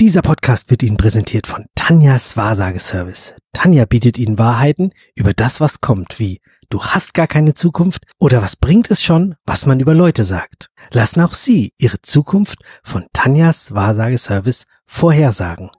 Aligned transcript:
Dieser 0.00 0.22
Podcast 0.22 0.72
wird 0.72 0.82
Ihnen 0.82 0.96
präsentiert 0.96 1.46
von 1.46 1.66
Tanjas 1.76 2.36
Wahrsageservice. 2.36 3.36
Tanja 3.52 3.84
bietet 3.84 4.18
Ihnen 4.18 4.40
Wahrheiten 4.40 4.90
über 5.14 5.32
das, 5.34 5.60
was 5.60 5.80
kommt, 5.80 6.18
wie 6.18 6.40
du 6.68 6.82
hast 6.82 7.14
gar 7.14 7.28
keine 7.28 7.54
Zukunft 7.54 8.02
oder 8.18 8.42
was 8.42 8.56
bringt 8.56 8.90
es 8.90 9.04
schon, 9.04 9.36
was 9.46 9.66
man 9.66 9.78
über 9.78 9.94
Leute 9.94 10.24
sagt. 10.24 10.66
Lassen 10.90 11.20
auch 11.20 11.32
Sie 11.32 11.70
Ihre 11.78 12.02
Zukunft 12.02 12.58
von 12.82 13.06
Tanjas 13.12 13.72
Wahrsageservice 13.72 14.64
vorhersagen. 14.84 15.70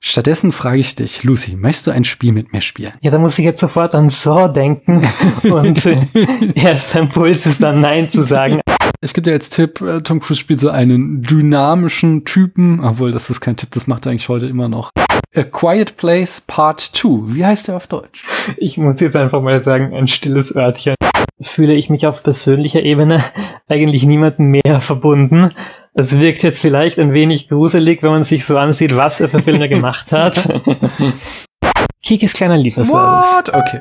Stattdessen 0.00 0.52
frage 0.52 0.80
ich 0.80 0.94
dich, 0.94 1.24
Lucy, 1.24 1.56
möchtest 1.56 1.86
du 1.86 1.92
ein 1.92 2.04
Spiel 2.04 2.32
mit 2.32 2.52
mir 2.52 2.60
spielen? 2.60 2.92
Ja, 3.00 3.10
da 3.10 3.16
muss 3.16 3.38
ich 3.38 3.44
jetzt 3.46 3.60
sofort 3.60 3.94
an 3.94 4.10
Saw 4.10 4.52
denken 4.52 5.08
und 5.44 5.86
äh, 5.86 6.06
erster 6.54 7.00
Impuls 7.00 7.46
ist 7.46 7.62
dann 7.62 7.80
Nein 7.80 8.10
zu 8.10 8.22
sagen. 8.22 8.60
Ich 9.04 9.12
gebe 9.12 9.26
dir 9.26 9.32
jetzt 9.32 9.50
Tipp, 9.50 9.82
äh, 9.82 10.00
Tom 10.00 10.20
Cruise 10.20 10.40
spielt 10.40 10.60
so 10.60 10.70
einen 10.70 11.20
dynamischen 11.20 12.24
Typen, 12.24 12.80
obwohl 12.82 13.12
das 13.12 13.28
ist 13.28 13.42
kein 13.42 13.54
Tipp, 13.54 13.68
das 13.72 13.86
macht 13.86 14.06
er 14.06 14.10
eigentlich 14.10 14.30
heute 14.30 14.46
immer 14.46 14.70
noch. 14.70 14.92
A 15.36 15.42
Quiet 15.42 15.98
Place 15.98 16.40
Part 16.40 16.80
2. 16.80 17.34
Wie 17.34 17.44
heißt 17.44 17.68
der 17.68 17.76
auf 17.76 17.86
Deutsch? 17.86 18.24
Ich 18.56 18.78
muss 18.78 19.00
jetzt 19.00 19.14
einfach 19.14 19.42
mal 19.42 19.62
sagen, 19.62 19.94
ein 19.94 20.08
stilles 20.08 20.56
Örtchen. 20.56 20.94
Fühle 21.38 21.74
ich 21.74 21.90
mich 21.90 22.06
auf 22.06 22.22
persönlicher 22.22 22.80
Ebene 22.80 23.22
eigentlich 23.68 24.06
niemanden 24.06 24.46
mehr 24.46 24.80
verbunden. 24.80 25.52
Es 25.92 26.18
wirkt 26.18 26.42
jetzt 26.42 26.62
vielleicht 26.62 26.98
ein 26.98 27.12
wenig 27.12 27.50
gruselig, 27.50 28.02
wenn 28.02 28.10
man 28.10 28.24
sich 28.24 28.46
so 28.46 28.56
ansieht, 28.56 28.96
was 28.96 29.20
er 29.20 29.28
für 29.28 29.40
Filme 29.40 29.68
gemacht 29.68 30.12
hat. 30.12 30.48
Kikis 32.02 32.32
kleiner 32.32 32.56
Lieferservice. 32.56 33.36
What? 33.36 33.48
Okay. 33.50 33.80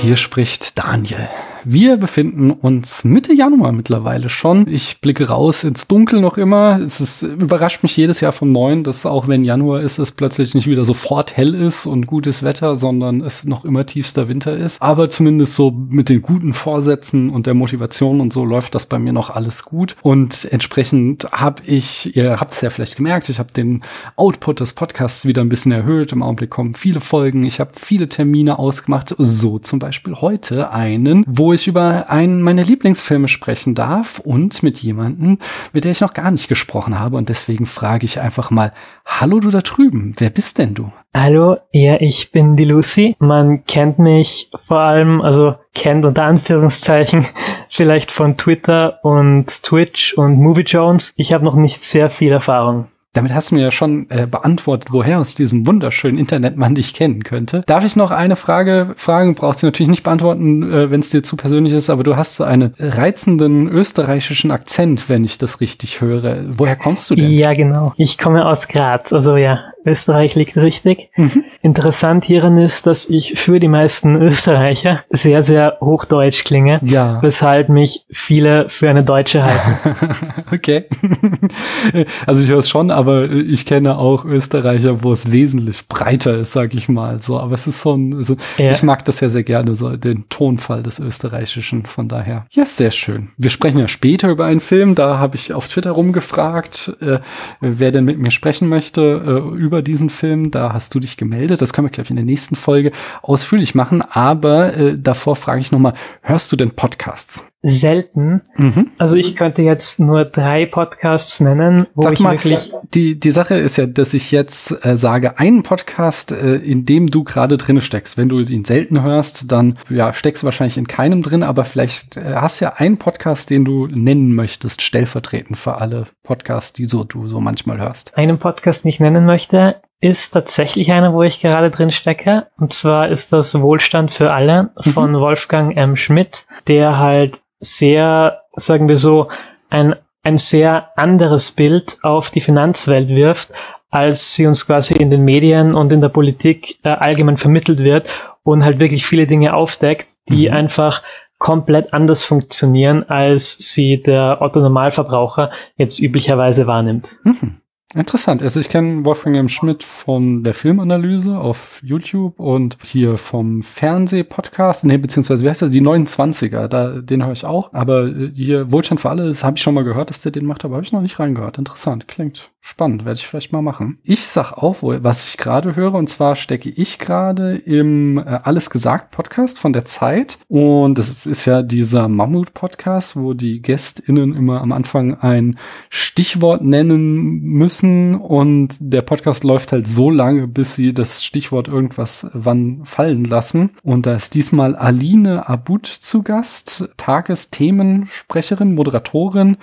Hier 0.00 0.16
spricht 0.16 0.78
Daniel. 0.78 1.28
Wir 1.64 1.96
befinden 1.96 2.50
uns 2.50 3.04
Mitte 3.04 3.34
Januar 3.34 3.72
mittlerweile 3.72 4.28
schon. 4.28 4.66
Ich 4.66 5.00
blicke 5.00 5.28
raus 5.28 5.64
ins 5.64 5.86
Dunkel 5.86 6.20
noch 6.20 6.38
immer. 6.38 6.80
Es 6.80 7.00
ist, 7.00 7.22
überrascht 7.22 7.82
mich 7.82 7.96
jedes 7.96 8.20
Jahr 8.20 8.32
vom 8.32 8.48
Neuen, 8.48 8.84
dass 8.84 9.04
auch 9.04 9.28
wenn 9.28 9.44
Januar 9.44 9.80
ist, 9.80 9.98
es 9.98 10.12
plötzlich 10.12 10.54
nicht 10.54 10.66
wieder 10.66 10.84
sofort 10.84 11.36
hell 11.36 11.54
ist 11.54 11.86
und 11.86 12.06
gutes 12.06 12.42
Wetter, 12.42 12.76
sondern 12.76 13.20
es 13.20 13.44
noch 13.44 13.64
immer 13.64 13.84
tiefster 13.84 14.28
Winter 14.28 14.56
ist. 14.56 14.80
Aber 14.80 15.10
zumindest 15.10 15.54
so 15.54 15.70
mit 15.70 16.08
den 16.08 16.22
guten 16.22 16.52
Vorsätzen 16.52 17.30
und 17.30 17.46
der 17.46 17.54
Motivation 17.54 18.20
und 18.20 18.32
so 18.32 18.44
läuft 18.44 18.74
das 18.74 18.86
bei 18.86 18.98
mir 18.98 19.12
noch 19.12 19.30
alles 19.30 19.64
gut. 19.64 19.96
Und 20.02 20.48
entsprechend 20.50 21.30
habe 21.32 21.62
ich, 21.66 22.16
ihr 22.16 22.40
habt 22.40 22.54
es 22.54 22.60
ja 22.60 22.70
vielleicht 22.70 22.96
gemerkt, 22.96 23.28
ich 23.28 23.38
habe 23.38 23.52
den 23.52 23.82
Output 24.16 24.60
des 24.60 24.72
Podcasts 24.72 25.26
wieder 25.26 25.42
ein 25.42 25.48
bisschen 25.48 25.72
erhöht. 25.72 26.12
Im 26.12 26.22
Augenblick 26.22 26.50
kommen 26.50 26.74
viele 26.74 27.00
Folgen. 27.00 27.44
Ich 27.44 27.60
habe 27.60 27.72
viele 27.76 28.08
Termine 28.08 28.58
ausgemacht. 28.58 29.14
So 29.18 29.58
zum 29.58 29.78
Beispiel 29.78 30.14
heute 30.14 30.72
einen, 30.72 31.24
wo 31.26 31.49
ich 31.52 31.66
über 31.66 32.10
einen 32.10 32.42
meiner 32.42 32.64
Lieblingsfilme 32.64 33.28
sprechen 33.28 33.74
darf 33.74 34.18
und 34.18 34.62
mit 34.62 34.78
jemandem, 34.78 35.38
mit 35.72 35.84
der 35.84 35.92
ich 35.92 36.00
noch 36.00 36.14
gar 36.14 36.30
nicht 36.30 36.48
gesprochen 36.48 36.98
habe. 36.98 37.16
Und 37.16 37.28
deswegen 37.28 37.66
frage 37.66 38.04
ich 38.04 38.20
einfach 38.20 38.50
mal, 38.50 38.72
hallo 39.06 39.40
du 39.40 39.50
da 39.50 39.60
drüben, 39.60 40.14
wer 40.18 40.30
bist 40.30 40.58
denn 40.58 40.74
du? 40.74 40.92
Hallo, 41.12 41.56
ja, 41.72 42.00
ich 42.00 42.30
bin 42.30 42.56
die 42.56 42.64
Lucy. 42.64 43.16
Man 43.18 43.64
kennt 43.64 43.98
mich 43.98 44.50
vor 44.68 44.80
allem, 44.80 45.20
also 45.20 45.56
kennt 45.74 46.04
unter 46.04 46.24
Anführungszeichen, 46.24 47.26
vielleicht 47.68 48.12
von 48.12 48.36
Twitter 48.36 49.00
und 49.02 49.62
Twitch 49.64 50.14
und 50.14 50.36
Movie 50.36 50.62
Jones. 50.62 51.12
Ich 51.16 51.32
habe 51.32 51.44
noch 51.44 51.56
nicht 51.56 51.82
sehr 51.82 52.10
viel 52.10 52.30
Erfahrung. 52.32 52.86
Damit 53.12 53.34
hast 53.34 53.50
du 53.50 53.56
mir 53.56 53.62
ja 53.62 53.70
schon 53.72 54.08
äh, 54.10 54.28
beantwortet, 54.28 54.92
woher 54.92 55.18
aus 55.18 55.34
diesem 55.34 55.66
wunderschönen 55.66 56.16
Internet 56.16 56.56
man 56.56 56.76
dich 56.76 56.94
kennen 56.94 57.24
könnte. 57.24 57.64
Darf 57.66 57.84
ich 57.84 57.96
noch 57.96 58.12
eine 58.12 58.36
Frage 58.36 58.94
fragen? 58.96 59.34
Brauchst 59.34 59.62
du 59.62 59.66
natürlich 59.66 59.90
nicht 59.90 60.04
beantworten, 60.04 60.62
äh, 60.62 60.90
wenn 60.92 61.00
es 61.00 61.08
dir 61.08 61.24
zu 61.24 61.36
persönlich 61.36 61.72
ist, 61.72 61.90
aber 61.90 62.04
du 62.04 62.16
hast 62.16 62.36
so 62.36 62.44
einen 62.44 62.72
reizenden 62.78 63.66
österreichischen 63.68 64.52
Akzent, 64.52 65.08
wenn 65.08 65.24
ich 65.24 65.38
das 65.38 65.60
richtig 65.60 66.00
höre. 66.00 66.44
Woher 66.56 66.76
kommst 66.76 67.10
du 67.10 67.16
denn? 67.16 67.32
Ja, 67.32 67.52
genau. 67.52 67.92
Ich 67.96 68.16
komme 68.16 68.46
aus 68.46 68.68
Graz, 68.68 69.12
also 69.12 69.36
ja, 69.36 69.58
Österreich 69.84 70.34
liegt 70.34 70.56
richtig. 70.56 71.10
Mhm. 71.16 71.44
Interessant 71.62 72.24
hieran 72.24 72.58
ist, 72.58 72.86
dass 72.86 73.08
ich 73.08 73.38
für 73.38 73.60
die 73.60 73.68
meisten 73.68 74.20
Österreicher 74.20 75.04
sehr, 75.10 75.42
sehr 75.42 75.78
hochdeutsch 75.80 76.44
klinge, 76.44 76.80
ja. 76.82 77.22
weshalb 77.22 77.68
mich 77.68 78.04
viele 78.10 78.68
für 78.68 78.90
eine 78.90 79.04
Deutsche 79.04 79.42
halten. 79.42 80.08
okay. 80.52 80.84
also 82.26 82.42
ich 82.42 82.48
höre 82.48 82.58
es 82.58 82.68
schon, 82.68 82.90
aber 82.90 83.30
ich 83.30 83.66
kenne 83.66 83.98
auch 83.98 84.24
Österreicher, 84.24 85.02
wo 85.02 85.12
es 85.12 85.32
wesentlich 85.32 85.88
breiter 85.88 86.36
ist, 86.36 86.52
sag 86.52 86.74
ich 86.74 86.88
mal. 86.88 87.20
So, 87.20 87.38
aber 87.38 87.54
es 87.54 87.66
ist 87.66 87.80
so 87.80 87.94
ein, 87.94 88.14
also 88.14 88.36
ja. 88.58 88.70
ich 88.70 88.82
mag 88.82 89.04
das 89.04 89.20
ja 89.20 89.28
sehr 89.28 89.44
gerne, 89.44 89.74
so 89.76 89.96
den 89.96 90.28
Tonfall 90.28 90.82
des 90.82 90.98
Österreichischen. 90.98 91.86
Von 91.86 92.08
daher, 92.08 92.46
ja, 92.50 92.64
sehr 92.64 92.90
schön. 92.90 93.30
Wir 93.36 93.50
sprechen 93.50 93.78
ja 93.78 93.88
später 93.88 94.28
über 94.28 94.44
einen 94.44 94.60
Film. 94.60 94.94
Da 94.94 95.18
habe 95.18 95.36
ich 95.36 95.52
auf 95.52 95.68
Twitter 95.68 95.92
rumgefragt, 95.92 96.96
äh, 97.00 97.18
wer 97.60 97.90
denn 97.90 98.04
mit 98.04 98.18
mir 98.18 98.30
sprechen 98.30 98.68
möchte 98.68 99.00
äh, 99.00 99.56
über 99.70 99.82
diesen 99.82 100.10
Film. 100.10 100.50
Da 100.50 100.72
hast 100.72 100.94
du 100.94 101.00
dich 101.00 101.16
gemeldet. 101.16 101.62
Das 101.62 101.72
können 101.72 101.86
wir, 101.86 101.90
glaube 101.90 102.06
ich, 102.06 102.10
in 102.10 102.16
der 102.16 102.24
nächsten 102.24 102.56
Folge 102.56 102.90
ausführlich 103.22 103.76
machen. 103.76 104.02
Aber 104.02 104.76
äh, 104.76 104.98
davor 104.98 105.36
frage 105.36 105.60
ich 105.60 105.70
nochmal, 105.70 105.94
hörst 106.22 106.50
du 106.50 106.56
denn 106.56 106.72
Podcasts? 106.72 107.49
Selten. 107.62 108.40
Mhm. 108.56 108.90
Also 108.98 109.16
ich 109.16 109.36
könnte 109.36 109.62
jetzt 109.62 110.00
nur 110.00 110.24
drei 110.24 110.64
Podcasts 110.66 111.40
nennen, 111.40 111.86
wo 111.94 112.02
Sag 112.02 112.14
ich 112.14 112.20
mal, 112.20 112.32
wirklich. 112.32 112.72
Die, 112.94 113.18
die 113.18 113.30
Sache 113.30 113.54
ist 113.54 113.76
ja, 113.76 113.86
dass 113.86 114.14
ich 114.14 114.32
jetzt 114.32 114.84
äh, 114.84 114.96
sage, 114.96 115.38
einen 115.38 115.62
Podcast, 115.62 116.32
äh, 116.32 116.56
in 116.56 116.86
dem 116.86 117.08
du 117.08 117.22
gerade 117.22 117.58
drin 117.58 117.80
steckst. 117.80 118.16
Wenn 118.16 118.28
du 118.28 118.40
ihn 118.40 118.64
selten 118.64 119.02
hörst, 119.02 119.52
dann 119.52 119.78
ja, 119.90 120.14
steckst 120.14 120.42
du 120.42 120.46
wahrscheinlich 120.46 120.78
in 120.78 120.86
keinem 120.86 121.22
drin, 121.22 121.42
aber 121.42 121.64
vielleicht 121.64 122.16
äh, 122.16 122.34
hast 122.34 122.60
du 122.60 122.66
ja 122.66 122.72
einen 122.76 122.98
Podcast, 122.98 123.50
den 123.50 123.64
du 123.64 123.86
nennen 123.86 124.34
möchtest, 124.34 124.82
stellvertretend 124.82 125.58
für 125.58 125.76
alle 125.76 126.06
Podcasts, 126.22 126.72
die 126.72 126.86
so 126.86 127.04
du 127.04 127.28
so 127.28 127.40
manchmal 127.40 127.78
hörst. 127.78 128.16
Einen 128.16 128.38
Podcast 128.38 128.84
nicht 128.86 129.00
nennen 129.00 129.26
möchte, 129.26 129.82
ist 130.00 130.30
tatsächlich 130.30 130.92
einer, 130.92 131.12
wo 131.12 131.22
ich 131.22 131.40
gerade 131.40 131.70
drin 131.70 131.90
stecke. 131.90 132.46
Und 132.58 132.72
zwar 132.72 133.08
ist 133.10 133.32
das 133.34 133.60
Wohlstand 133.60 134.12
für 134.12 134.32
alle 134.32 134.70
von 134.80 135.12
mhm. 135.12 135.16
Wolfgang 135.16 135.76
M. 135.76 135.96
Schmidt, 135.96 136.46
der 136.66 136.98
halt 136.98 137.40
sehr, 137.60 138.42
sagen 138.56 138.88
wir 138.88 138.96
so, 138.96 139.28
ein, 139.68 139.94
ein 140.22 140.36
sehr 140.36 140.98
anderes 140.98 141.52
Bild 141.52 141.98
auf 142.02 142.30
die 142.30 142.40
Finanzwelt 142.40 143.08
wirft, 143.08 143.52
als 143.90 144.34
sie 144.34 144.46
uns 144.46 144.66
quasi 144.66 144.94
in 144.94 145.10
den 145.10 145.24
Medien 145.24 145.74
und 145.74 145.92
in 145.92 146.00
der 146.00 146.08
Politik 146.08 146.78
äh, 146.82 146.88
allgemein 146.88 147.36
vermittelt 147.36 147.80
wird 147.80 148.08
und 148.42 148.64
halt 148.64 148.78
wirklich 148.78 149.06
viele 149.06 149.26
Dinge 149.26 149.54
aufdeckt, 149.54 150.10
die 150.28 150.48
mhm. 150.48 150.54
einfach 150.54 151.02
komplett 151.38 151.94
anders 151.94 152.22
funktionieren, 152.22 153.08
als 153.08 153.56
sie 153.58 154.02
der 154.02 154.38
Otto 154.40 154.60
Normalverbraucher 154.60 155.50
jetzt 155.76 155.98
üblicherweise 155.98 156.66
wahrnimmt. 156.66 157.16
Mhm. 157.24 157.60
Interessant. 157.92 158.40
Also 158.40 158.60
ich 158.60 158.68
kenne 158.68 159.04
Wolfgang 159.04 159.36
M. 159.36 159.48
Schmidt 159.48 159.82
von 159.82 160.44
der 160.44 160.54
Filmanalyse 160.54 161.36
auf 161.36 161.80
YouTube 161.82 162.38
und 162.38 162.78
hier 162.84 163.18
vom 163.18 163.62
Fernsehpodcast, 163.62 164.84
nee, 164.84 164.96
beziehungsweise 164.96 165.42
wie 165.42 165.48
heißt 165.50 165.62
das, 165.62 165.70
die 165.70 165.82
29er, 165.82 166.68
da, 166.68 167.00
den 167.00 167.24
höre 167.24 167.32
ich 167.32 167.44
auch. 167.44 167.72
Aber 167.72 168.06
äh, 168.06 168.30
hier 168.32 168.70
Wohlstand 168.70 169.00
für 169.00 169.10
alle, 169.10 169.26
das 169.26 169.42
habe 169.42 169.56
ich 169.56 169.62
schon 169.62 169.74
mal 169.74 169.82
gehört, 169.82 170.10
dass 170.10 170.20
der 170.20 170.30
den 170.30 170.46
macht, 170.46 170.64
aber 170.64 170.76
habe 170.76 170.84
ich 170.84 170.92
noch 170.92 171.00
nicht 171.00 171.18
reingehört. 171.18 171.58
Interessant, 171.58 172.06
klingt 172.06 172.52
spannend, 172.60 173.04
werde 173.04 173.16
ich 173.16 173.26
vielleicht 173.26 173.52
mal 173.52 173.62
machen. 173.62 173.98
Ich 174.04 174.28
sag 174.28 174.52
auch, 174.52 174.76
was 174.82 175.28
ich 175.28 175.36
gerade 175.36 175.74
höre, 175.74 175.94
und 175.94 176.08
zwar 176.08 176.36
stecke 176.36 176.70
ich 176.70 177.00
gerade 177.00 177.56
im 177.56 178.18
äh, 178.18 178.38
Alles 178.44 178.70
gesagt 178.70 179.10
Podcast 179.10 179.58
von 179.58 179.72
der 179.72 179.84
Zeit. 179.84 180.38
Und 180.46 180.96
das 180.96 181.26
ist 181.26 181.44
ja 181.44 181.62
dieser 181.62 182.06
Mammut-Podcast, 182.06 183.16
wo 183.16 183.34
die 183.34 183.60
GästInnen 183.62 184.36
immer 184.36 184.60
am 184.60 184.70
Anfang 184.70 185.14
ein 185.14 185.58
Stichwort 185.88 186.62
nennen 186.62 187.40
müssen 187.40 187.79
müssen 187.82 188.14
und 188.14 188.76
der 188.80 189.02
Podcast 189.02 189.44
läuft 189.44 189.72
halt 189.72 189.86
so 189.88 190.10
lange, 190.10 190.46
bis 190.46 190.74
sie 190.74 190.92
das 190.92 191.24
Stichwort 191.24 191.68
irgendwas 191.68 192.28
wann 192.32 192.84
fallen 192.84 193.24
lassen. 193.24 193.70
Und 193.82 194.06
da 194.06 194.14
ist 194.14 194.34
diesmal 194.34 194.76
Aline 194.76 195.48
Abud 195.48 195.86
zu 195.86 196.22
Gast, 196.22 196.90
Tagesthemensprecherin, 196.96 198.74
Moderatorin, 198.74 199.56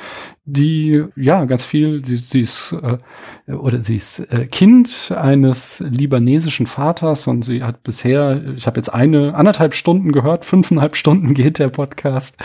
die 0.47 1.03
ja 1.17 1.43
ganz 1.43 1.65
viel, 1.65 2.01
die, 2.01 2.15
sie 2.15 2.39
ist 2.39 2.73
äh, 2.73 3.51
oder 3.51 3.83
sie 3.83 3.97
ist 3.97 4.19
äh, 4.31 4.47
Kind 4.47 5.13
eines 5.15 5.83
libanesischen 5.85 6.67
Vaters 6.67 7.27
und 7.27 7.43
sie 7.43 7.63
hat 7.63 7.83
bisher, 7.83 8.41
ich 8.55 8.65
habe 8.65 8.79
jetzt 8.79 8.93
eine 8.93 9.35
anderthalb 9.35 9.73
Stunden 9.73 10.13
gehört, 10.13 10.45
fünfeinhalb 10.45 10.95
Stunden 10.95 11.33
geht 11.33 11.59
der 11.59 11.67
Podcast 11.67 12.37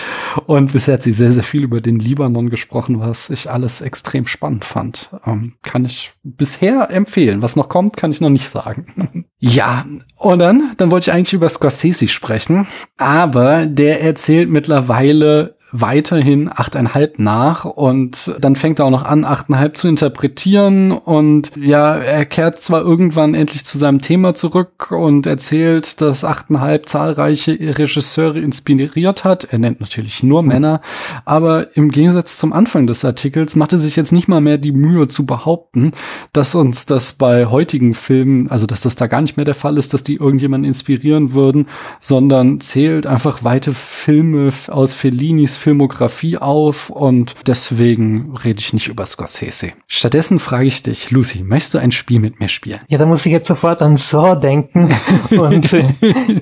und 0.46 0.72
bisher 0.72 0.94
hat 0.94 1.04
sie 1.04 1.12
sehr 1.12 1.30
sehr 1.30 1.44
viel 1.44 1.62
über 1.62 1.80
den 1.80 2.00
Libanon 2.00 2.50
gesprochen, 2.50 2.98
was 2.98 3.30
ich 3.30 3.48
alles 3.48 3.80
extrem 3.80 4.26
spannend 4.26 4.64
fand. 4.64 5.10
Ähm, 5.24 5.54
kann 5.62 5.84
ich 5.84 6.12
bisher 6.24 6.90
empfehlen. 6.90 7.40
Was 7.40 7.54
noch 7.54 7.68
kommt, 7.68 7.96
kann 7.96 8.10
ich 8.10 8.20
noch 8.20 8.30
nicht 8.30 8.48
sagen. 8.48 9.24
ja, 9.38 9.86
und 10.16 10.40
dann, 10.40 10.72
dann 10.76 10.90
wollte 10.90 11.10
ich 11.10 11.14
eigentlich 11.14 11.34
über 11.34 11.48
Scorsese 11.48 12.08
sprechen, 12.08 12.66
aber 12.96 13.66
der 13.66 14.02
erzählt 14.02 14.50
mittlerweile 14.50 15.56
weiterhin 15.72 16.50
achteinhalb 16.54 17.18
nach 17.18 17.64
und 17.64 18.34
dann 18.38 18.56
fängt 18.56 18.78
er 18.78 18.84
auch 18.84 18.90
noch 18.90 19.04
an, 19.04 19.24
achteinhalb 19.24 19.78
zu 19.78 19.88
interpretieren 19.88 20.92
und 20.92 21.50
ja, 21.56 21.96
er 21.96 22.26
kehrt 22.26 22.58
zwar 22.58 22.82
irgendwann 22.82 23.34
endlich 23.34 23.64
zu 23.64 23.78
seinem 23.78 23.98
Thema 23.98 24.34
zurück 24.34 24.92
und 24.92 25.26
erzählt, 25.26 26.02
dass 26.02 26.24
achteinhalb 26.24 26.88
zahlreiche 26.88 27.52
Regisseure 27.52 28.38
inspiriert 28.38 29.24
hat. 29.24 29.44
Er 29.50 29.58
nennt 29.58 29.80
natürlich 29.80 30.22
nur 30.22 30.42
Männer, 30.42 30.82
aber 31.24 31.74
im 31.74 31.90
Gegensatz 31.90 32.36
zum 32.36 32.52
Anfang 32.52 32.86
des 32.86 33.04
Artikels 33.04 33.56
macht 33.56 33.72
er 33.72 33.78
sich 33.78 33.96
jetzt 33.96 34.12
nicht 34.12 34.28
mal 34.28 34.42
mehr 34.42 34.58
die 34.58 34.72
Mühe 34.72 35.08
zu 35.08 35.24
behaupten, 35.24 35.92
dass 36.34 36.54
uns 36.54 36.84
das 36.84 37.14
bei 37.14 37.46
heutigen 37.46 37.94
Filmen, 37.94 38.48
also 38.50 38.66
dass 38.66 38.82
das 38.82 38.94
da 38.96 39.06
gar 39.06 39.22
nicht 39.22 39.38
mehr 39.38 39.46
der 39.46 39.54
Fall 39.54 39.78
ist, 39.78 39.94
dass 39.94 40.04
die 40.04 40.16
irgendjemanden 40.16 40.68
inspirieren 40.68 41.32
würden, 41.32 41.66
sondern 41.98 42.60
zählt 42.60 43.06
einfach 43.06 43.42
weite 43.42 43.72
Filme 43.72 44.50
aus 44.68 44.92
Fellinis 44.92 45.61
Filmografie 45.62 46.38
auf 46.38 46.90
und 46.90 47.36
deswegen 47.46 48.34
rede 48.36 48.58
ich 48.58 48.72
nicht 48.72 48.88
über 48.88 49.06
Scorsese. 49.06 49.74
Stattdessen 49.86 50.40
frage 50.40 50.66
ich 50.66 50.82
dich, 50.82 51.12
Lucy, 51.12 51.44
möchtest 51.44 51.74
du 51.74 51.78
ein 51.78 51.92
Spiel 51.92 52.18
mit 52.18 52.40
mir 52.40 52.48
spielen? 52.48 52.80
Ja, 52.88 52.98
da 52.98 53.06
muss 53.06 53.24
ich 53.24 53.30
jetzt 53.30 53.46
sofort 53.46 53.80
an 53.80 53.94
Saw 53.94 54.40
denken 54.40 54.92
und 55.30 55.72
äh, 55.72 55.84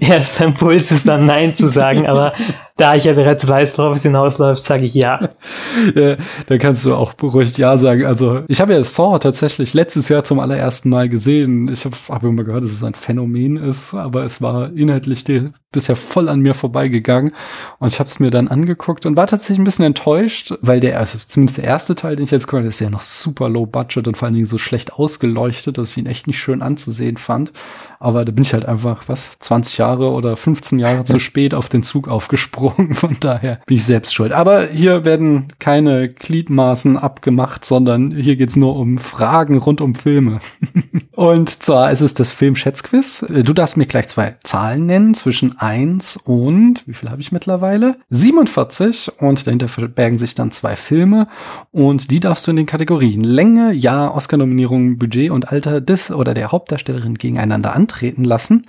erster 0.00 0.46
Impuls 0.46 0.90
ist 0.90 1.06
dann 1.06 1.26
Nein 1.26 1.54
zu 1.54 1.68
sagen, 1.68 2.06
aber 2.06 2.32
da 2.80 2.94
ich 2.94 3.04
ja 3.04 3.12
bereits 3.12 3.46
weiß, 3.46 3.76
worauf 3.78 3.96
es 3.96 4.02
hinausläuft, 4.02 4.64
sage 4.64 4.86
ich 4.86 4.94
ja. 4.94 5.20
ja. 5.94 6.16
Da 6.46 6.58
kannst 6.58 6.84
du 6.84 6.94
auch 6.94 7.12
beruhigt 7.14 7.58
Ja 7.58 7.76
sagen. 7.76 8.06
Also 8.06 8.42
ich 8.48 8.60
habe 8.60 8.72
ja 8.72 8.82
Saw 8.82 9.18
tatsächlich 9.18 9.74
letztes 9.74 10.08
Jahr 10.08 10.24
zum 10.24 10.40
allerersten 10.40 10.88
Mal 10.88 11.08
gesehen. 11.08 11.68
Ich 11.70 11.84
habe 11.84 11.96
hab 12.08 12.24
immer 12.24 12.44
gehört, 12.44 12.64
dass 12.64 12.72
es 12.72 12.82
ein 12.82 12.94
Phänomen 12.94 13.56
ist, 13.56 13.94
aber 13.94 14.24
es 14.24 14.40
war 14.40 14.72
inhaltlich 14.72 15.24
bisher 15.72 15.96
voll 15.96 16.28
an 16.28 16.40
mir 16.40 16.54
vorbeigegangen. 16.54 17.32
Und 17.78 17.88
ich 17.88 18.00
habe 18.00 18.08
es 18.08 18.18
mir 18.18 18.30
dann 18.30 18.48
angeguckt 18.48 19.06
und 19.06 19.16
war 19.16 19.26
tatsächlich 19.26 19.58
ein 19.58 19.64
bisschen 19.64 19.84
enttäuscht, 19.84 20.54
weil 20.62 20.80
der, 20.80 20.98
also 20.98 21.18
zumindest 21.18 21.58
der 21.58 21.64
erste 21.64 21.94
Teil, 21.94 22.16
den 22.16 22.24
ich 22.24 22.30
jetzt 22.30 22.46
gehört 22.46 22.62
habe, 22.62 22.68
ist 22.68 22.80
ja 22.80 22.90
noch 22.90 23.02
super 23.02 23.48
low 23.48 23.66
budget 23.66 24.08
und 24.08 24.16
vor 24.16 24.26
allen 24.26 24.34
Dingen 24.34 24.46
so 24.46 24.58
schlecht 24.58 24.92
ausgeleuchtet, 24.92 25.78
dass 25.78 25.92
ich 25.92 25.98
ihn 25.98 26.06
echt 26.06 26.26
nicht 26.26 26.38
schön 26.38 26.62
anzusehen 26.62 27.16
fand. 27.16 27.52
Aber 27.98 28.24
da 28.24 28.32
bin 28.32 28.42
ich 28.42 28.54
halt 28.54 28.64
einfach, 28.64 29.08
was, 29.08 29.38
20 29.38 29.78
Jahre 29.78 30.10
oder 30.10 30.36
15 30.36 30.78
Jahre 30.78 31.04
zu 31.04 31.18
spät 31.18 31.54
auf 31.54 31.68
den 31.68 31.82
Zug 31.82 32.08
aufgesprungen. 32.08 32.69
Von 32.92 33.16
daher 33.20 33.60
bin 33.66 33.76
ich 33.76 33.84
selbst 33.84 34.14
schuld. 34.14 34.32
Aber 34.32 34.66
hier 34.66 35.04
werden 35.04 35.52
keine 35.58 36.08
Gliedmaßen 36.08 36.96
abgemacht, 36.96 37.64
sondern 37.64 38.12
hier 38.12 38.36
geht's 38.36 38.56
nur 38.56 38.76
um 38.76 38.98
Fragen 38.98 39.58
rund 39.58 39.80
um 39.80 39.94
Filme. 39.94 40.40
und 41.14 41.50
zwar 41.50 41.90
ist 41.90 42.00
es 42.00 42.14
das 42.14 42.32
Film-Schätzquiz. 42.32 43.26
Du 43.28 43.52
darfst 43.52 43.76
mir 43.76 43.86
gleich 43.86 44.08
zwei 44.08 44.36
Zahlen 44.44 44.86
nennen, 44.86 45.14
zwischen 45.14 45.58
1 45.58 46.16
und, 46.16 46.86
wie 46.86 46.94
viel 46.94 47.10
habe 47.10 47.20
ich 47.20 47.32
mittlerweile? 47.32 47.96
47. 48.10 49.12
Und 49.20 49.46
dahinter 49.46 49.68
verbergen 49.68 50.18
sich 50.18 50.34
dann 50.34 50.50
zwei 50.50 50.76
Filme. 50.76 51.28
Und 51.70 52.10
die 52.10 52.20
darfst 52.20 52.46
du 52.46 52.52
in 52.52 52.56
den 52.56 52.66
Kategorien 52.66 53.24
Länge, 53.24 53.72
Jahr, 53.72 54.14
Oscar-Nominierung, 54.14 54.96
Budget 54.96 55.30
und 55.30 55.50
Alter 55.50 55.80
des 55.80 56.10
oder 56.10 56.34
der 56.34 56.52
Hauptdarstellerin 56.52 57.14
gegeneinander 57.14 57.74
an 57.74 57.80
antreten 57.80 58.24
lassen 58.24 58.66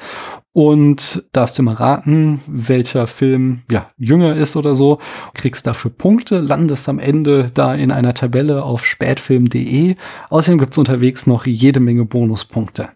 und 0.53 1.24
darfst 1.31 1.57
du 1.57 1.63
mal 1.63 1.75
raten, 1.75 2.42
welcher 2.48 3.07
Film 3.07 3.62
ja 3.71 3.89
jünger 3.98 4.36
ist 4.36 4.56
oder 4.56 4.75
so, 4.75 5.00
kriegst 5.33 5.65
dafür 5.65 5.92
Punkte, 5.92 6.39
landest 6.39 6.89
am 6.89 7.00
Ende 7.00 7.50
da 7.53 7.74
in 7.74 7.92
einer 7.92 8.13
Tabelle 8.13 8.63
auf 8.63 8.86
spätfilm.de. 8.86 9.95
Außerdem 10.30 10.59
gibt's 10.59 10.77
unterwegs 10.77 11.27
noch 11.27 11.45
jede 11.45 11.80
Menge 11.80 12.06
Bonuspunkte. 12.06 12.89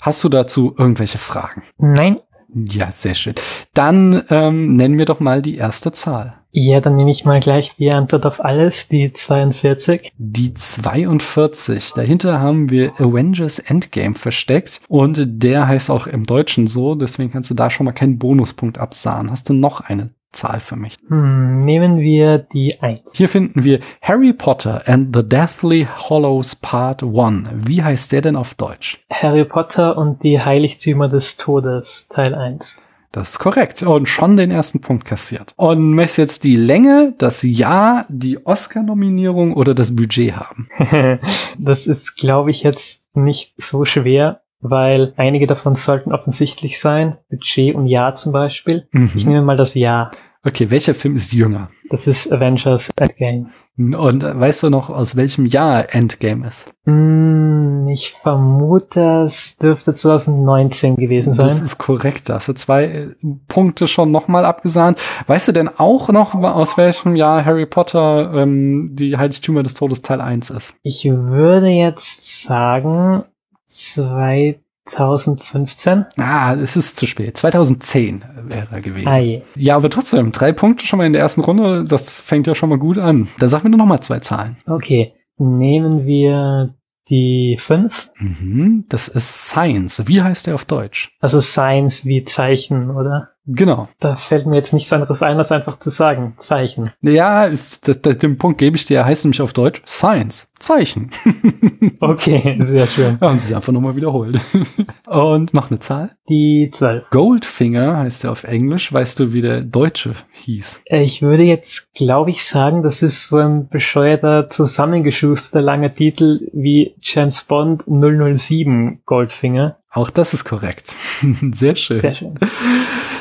Hast 0.00 0.22
du 0.22 0.28
dazu 0.28 0.74
irgendwelche 0.76 1.18
Fragen? 1.18 1.62
Nein. 1.78 2.18
Ja, 2.54 2.90
sehr 2.90 3.14
schön. 3.14 3.34
Dann 3.74 4.22
ähm, 4.30 4.76
nennen 4.76 4.96
wir 4.96 5.06
doch 5.06 5.20
mal 5.20 5.42
die 5.42 5.56
erste 5.56 5.92
Zahl. 5.92 6.34
Ja, 6.56 6.80
dann 6.80 6.94
nehme 6.94 7.10
ich 7.10 7.24
mal 7.24 7.40
gleich 7.40 7.74
die 7.76 7.90
Antwort 7.90 8.24
auf 8.26 8.44
alles, 8.44 8.86
die 8.86 9.12
42. 9.12 10.12
Die 10.16 10.54
42. 10.54 11.94
Dahinter 11.94 12.38
haben 12.38 12.70
wir 12.70 12.92
Avengers 13.00 13.58
Endgame 13.58 14.14
versteckt 14.14 14.80
und 14.86 15.20
der 15.26 15.66
heißt 15.66 15.90
auch 15.90 16.06
im 16.06 16.22
Deutschen 16.22 16.68
so, 16.68 16.94
deswegen 16.94 17.32
kannst 17.32 17.50
du 17.50 17.54
da 17.54 17.70
schon 17.70 17.86
mal 17.86 17.92
keinen 17.92 18.20
Bonuspunkt 18.20 18.78
absahen. 18.78 19.32
Hast 19.32 19.48
du 19.48 19.52
noch 19.52 19.80
eine 19.80 20.10
Zahl 20.34 20.60
für 20.60 20.76
mich? 20.76 20.98
Hm, 21.08 21.64
nehmen 21.64 21.98
wir 21.98 22.38
die 22.38 22.80
1. 22.80 23.14
Hier 23.14 23.28
finden 23.28 23.64
wir 23.64 23.80
Harry 24.02 24.32
Potter 24.32 24.82
and 24.86 25.14
the 25.14 25.26
Deathly 25.26 25.86
Hollows 26.08 26.56
Part 26.56 27.02
1. 27.02 27.48
Wie 27.66 27.82
heißt 27.82 28.12
der 28.12 28.20
denn 28.20 28.36
auf 28.36 28.54
Deutsch? 28.54 29.04
Harry 29.10 29.44
Potter 29.44 29.96
und 29.96 30.22
die 30.22 30.40
Heiligtümer 30.40 31.08
des 31.08 31.36
Todes 31.36 32.08
Teil 32.08 32.34
1. 32.34 32.84
Das 33.14 33.30
ist 33.30 33.38
korrekt. 33.38 33.80
Und 33.84 34.08
schon 34.08 34.36
den 34.36 34.50
ersten 34.50 34.80
Punkt 34.80 35.04
kassiert. 35.04 35.54
Und 35.56 35.94
möchtest 35.94 36.18
jetzt 36.18 36.44
die 36.44 36.56
Länge, 36.56 37.14
das 37.16 37.44
Jahr, 37.44 38.06
die 38.08 38.44
Oscar-Nominierung 38.44 39.54
oder 39.54 39.72
das 39.72 39.94
Budget 39.94 40.34
haben? 40.34 40.68
das 41.58 41.86
ist, 41.86 42.16
glaube 42.16 42.50
ich, 42.50 42.64
jetzt 42.64 43.14
nicht 43.16 43.54
so 43.56 43.84
schwer, 43.84 44.40
weil 44.64 45.12
einige 45.16 45.46
davon 45.46 45.74
sollten 45.74 46.12
offensichtlich 46.12 46.80
sein. 46.80 47.18
Budget 47.28 47.74
und 47.74 47.86
Jahr 47.86 48.14
zum 48.14 48.32
Beispiel. 48.32 48.88
Mhm. 48.92 49.12
Ich 49.14 49.26
nehme 49.26 49.42
mal 49.42 49.56
das 49.56 49.74
Jahr. 49.74 50.10
Okay, 50.46 50.70
welcher 50.70 50.94
Film 50.94 51.16
ist 51.16 51.32
jünger? 51.32 51.68
Das 51.88 52.06
ist 52.06 52.30
Avengers 52.30 52.90
Endgame. 52.96 53.46
Und 53.78 54.22
weißt 54.22 54.64
du 54.64 54.70
noch, 54.70 54.90
aus 54.90 55.16
welchem 55.16 55.46
Jahr 55.46 55.94
Endgame 55.94 56.46
ist? 56.46 56.70
Mm, 56.84 57.88
ich 57.88 58.12
vermute, 58.12 59.24
es 59.24 59.56
dürfte 59.56 59.94
2019 59.94 60.96
gewesen 60.96 61.32
sein. 61.32 61.48
Das 61.48 61.60
ist 61.60 61.78
korrekt. 61.78 62.28
Da 62.28 62.34
hast 62.34 62.48
du 62.48 62.52
zwei 62.52 62.84
äh, 62.84 63.14
Punkte 63.48 63.86
schon 63.88 64.10
nochmal 64.10 64.44
abgesahnt. 64.44 64.98
Weißt 65.26 65.48
du 65.48 65.52
denn 65.52 65.68
auch 65.68 66.10
noch, 66.10 66.34
aus 66.34 66.76
welchem 66.76 67.16
Jahr 67.16 67.44
Harry 67.44 67.66
Potter 67.66 68.34
ähm, 68.34 68.90
die 68.92 69.16
Heiligtümer 69.16 69.62
des 69.62 69.74
Todes 69.74 70.02
Teil 70.02 70.20
1 70.20 70.50
ist? 70.50 70.74
Ich 70.82 71.04
würde 71.06 71.68
jetzt 71.68 72.44
sagen 72.44 73.24
2000 73.24 73.33
2015? 73.74 76.06
Ah, 76.18 76.54
es 76.54 76.76
ist 76.76 76.96
zu 76.96 77.06
spät. 77.06 77.36
2010 77.36 78.24
wäre 78.44 78.68
er 78.70 78.80
gewesen. 78.80 79.08
Ah, 79.08 79.18
je. 79.18 79.42
Ja, 79.54 79.76
aber 79.76 79.90
trotzdem, 79.90 80.32
drei 80.32 80.52
Punkte 80.52 80.86
schon 80.86 80.98
mal 80.98 81.06
in 81.06 81.12
der 81.12 81.22
ersten 81.22 81.40
Runde, 81.40 81.84
das 81.84 82.20
fängt 82.20 82.46
ja 82.46 82.54
schon 82.54 82.68
mal 82.68 82.78
gut 82.78 82.98
an. 82.98 83.28
Da 83.38 83.48
sag 83.48 83.64
mir 83.64 83.70
nur 83.70 83.78
noch 83.78 83.86
mal 83.86 84.00
zwei 84.00 84.20
Zahlen. 84.20 84.56
Okay, 84.66 85.14
nehmen 85.38 86.06
wir 86.06 86.74
die 87.08 87.56
fünf. 87.58 88.10
Mhm, 88.18 88.84
das 88.88 89.08
ist 89.08 89.48
Science. 89.48 90.02
Wie 90.06 90.22
heißt 90.22 90.46
der 90.46 90.54
auf 90.54 90.64
Deutsch? 90.64 91.10
Also 91.20 91.40
Science 91.40 92.06
wie 92.06 92.24
Zeichen, 92.24 92.90
oder? 92.90 93.30
Genau. 93.46 93.88
Da 94.00 94.16
fällt 94.16 94.46
mir 94.46 94.56
jetzt 94.56 94.72
nichts 94.72 94.92
anderes 94.92 95.22
ein, 95.22 95.36
als 95.36 95.52
einfach 95.52 95.78
zu 95.78 95.90
sagen. 95.90 96.34
Zeichen. 96.38 96.92
Ja, 97.02 97.50
das, 97.50 98.00
das, 98.00 98.18
den 98.18 98.38
Punkt 98.38 98.58
gebe 98.58 98.76
ich 98.76 98.86
dir. 98.86 98.98
Er 98.98 99.04
heißt 99.04 99.24
nämlich 99.24 99.42
auf 99.42 99.52
Deutsch 99.52 99.82
Science. 99.86 100.50
Zeichen. 100.58 101.10
okay, 102.00 102.58
sehr 102.66 102.86
schön. 102.86 103.20
Haben 103.20 103.38
Sie 103.38 103.52
es 103.52 103.56
einfach 103.56 103.72
nochmal 103.72 103.96
wiederholt. 103.96 104.40
Und 105.06 105.52
noch 105.52 105.70
eine 105.70 105.78
Zahl? 105.78 106.16
Die 106.30 106.70
12. 106.72 107.10
Goldfinger 107.10 107.98
heißt 107.98 108.24
er 108.24 108.32
auf 108.32 108.44
Englisch. 108.44 108.90
Weißt 108.90 109.20
du, 109.20 109.34
wie 109.34 109.42
der 109.42 109.62
Deutsche 109.62 110.14
hieß? 110.32 110.82
Ich 110.86 111.20
würde 111.20 111.42
jetzt, 111.42 111.92
glaube 111.92 112.30
ich, 112.30 112.44
sagen, 112.44 112.82
das 112.82 113.02
ist 113.02 113.28
so 113.28 113.36
ein 113.36 113.68
bescheuerter, 113.68 114.48
zusammengeschusterter 114.48 115.62
langer 115.62 115.94
Titel 115.94 116.48
wie 116.54 116.94
James 117.02 117.44
Bond 117.44 117.84
007 117.86 119.02
Goldfinger. 119.04 119.76
Auch 119.90 120.10
das 120.10 120.32
ist 120.32 120.44
korrekt. 120.44 120.96
Sehr 121.52 121.76
schön. 121.76 121.98
Sehr 121.98 122.14
schön. 122.14 122.38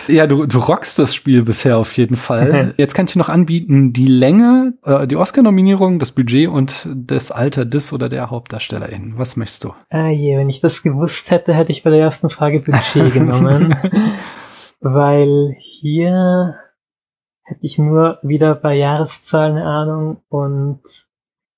Ja, 0.07 0.27
du, 0.27 0.45
du 0.45 0.59
rockst 0.59 0.99
das 0.99 1.15
Spiel 1.15 1.43
bisher 1.43 1.77
auf 1.77 1.95
jeden 1.97 2.15
Fall. 2.15 2.73
Jetzt 2.77 2.93
kann 2.93 3.05
ich 3.05 3.13
dir 3.13 3.19
noch 3.19 3.29
anbieten, 3.29 3.93
die 3.93 4.07
Länge, 4.07 4.73
äh, 4.83 5.07
die 5.07 5.15
Oscar-Nominierung, 5.15 5.99
das 5.99 6.11
Budget 6.11 6.49
und 6.49 6.87
das 6.93 7.31
Alter 7.31 7.65
des 7.65 7.93
oder 7.93 8.09
der 8.09 8.29
Hauptdarstellerin. 8.29 9.13
Was 9.17 9.37
möchtest 9.37 9.63
du? 9.63 9.73
Ah 9.89 10.09
je, 10.09 10.37
wenn 10.37 10.49
ich 10.49 10.61
das 10.61 10.83
gewusst 10.83 11.31
hätte, 11.31 11.53
hätte 11.53 11.71
ich 11.71 11.83
bei 11.83 11.89
der 11.89 11.99
ersten 11.99 12.29
Frage 12.29 12.59
Budget 12.59 13.13
genommen. 13.13 13.75
Weil 14.79 15.55
hier 15.59 16.55
hätte 17.43 17.61
ich 17.61 17.77
nur 17.77 18.19
wieder 18.23 18.55
bei 18.55 18.75
Jahreszahlen 18.75 19.57
eine 19.57 19.65
Ahnung 19.65 20.17
und 20.29 20.81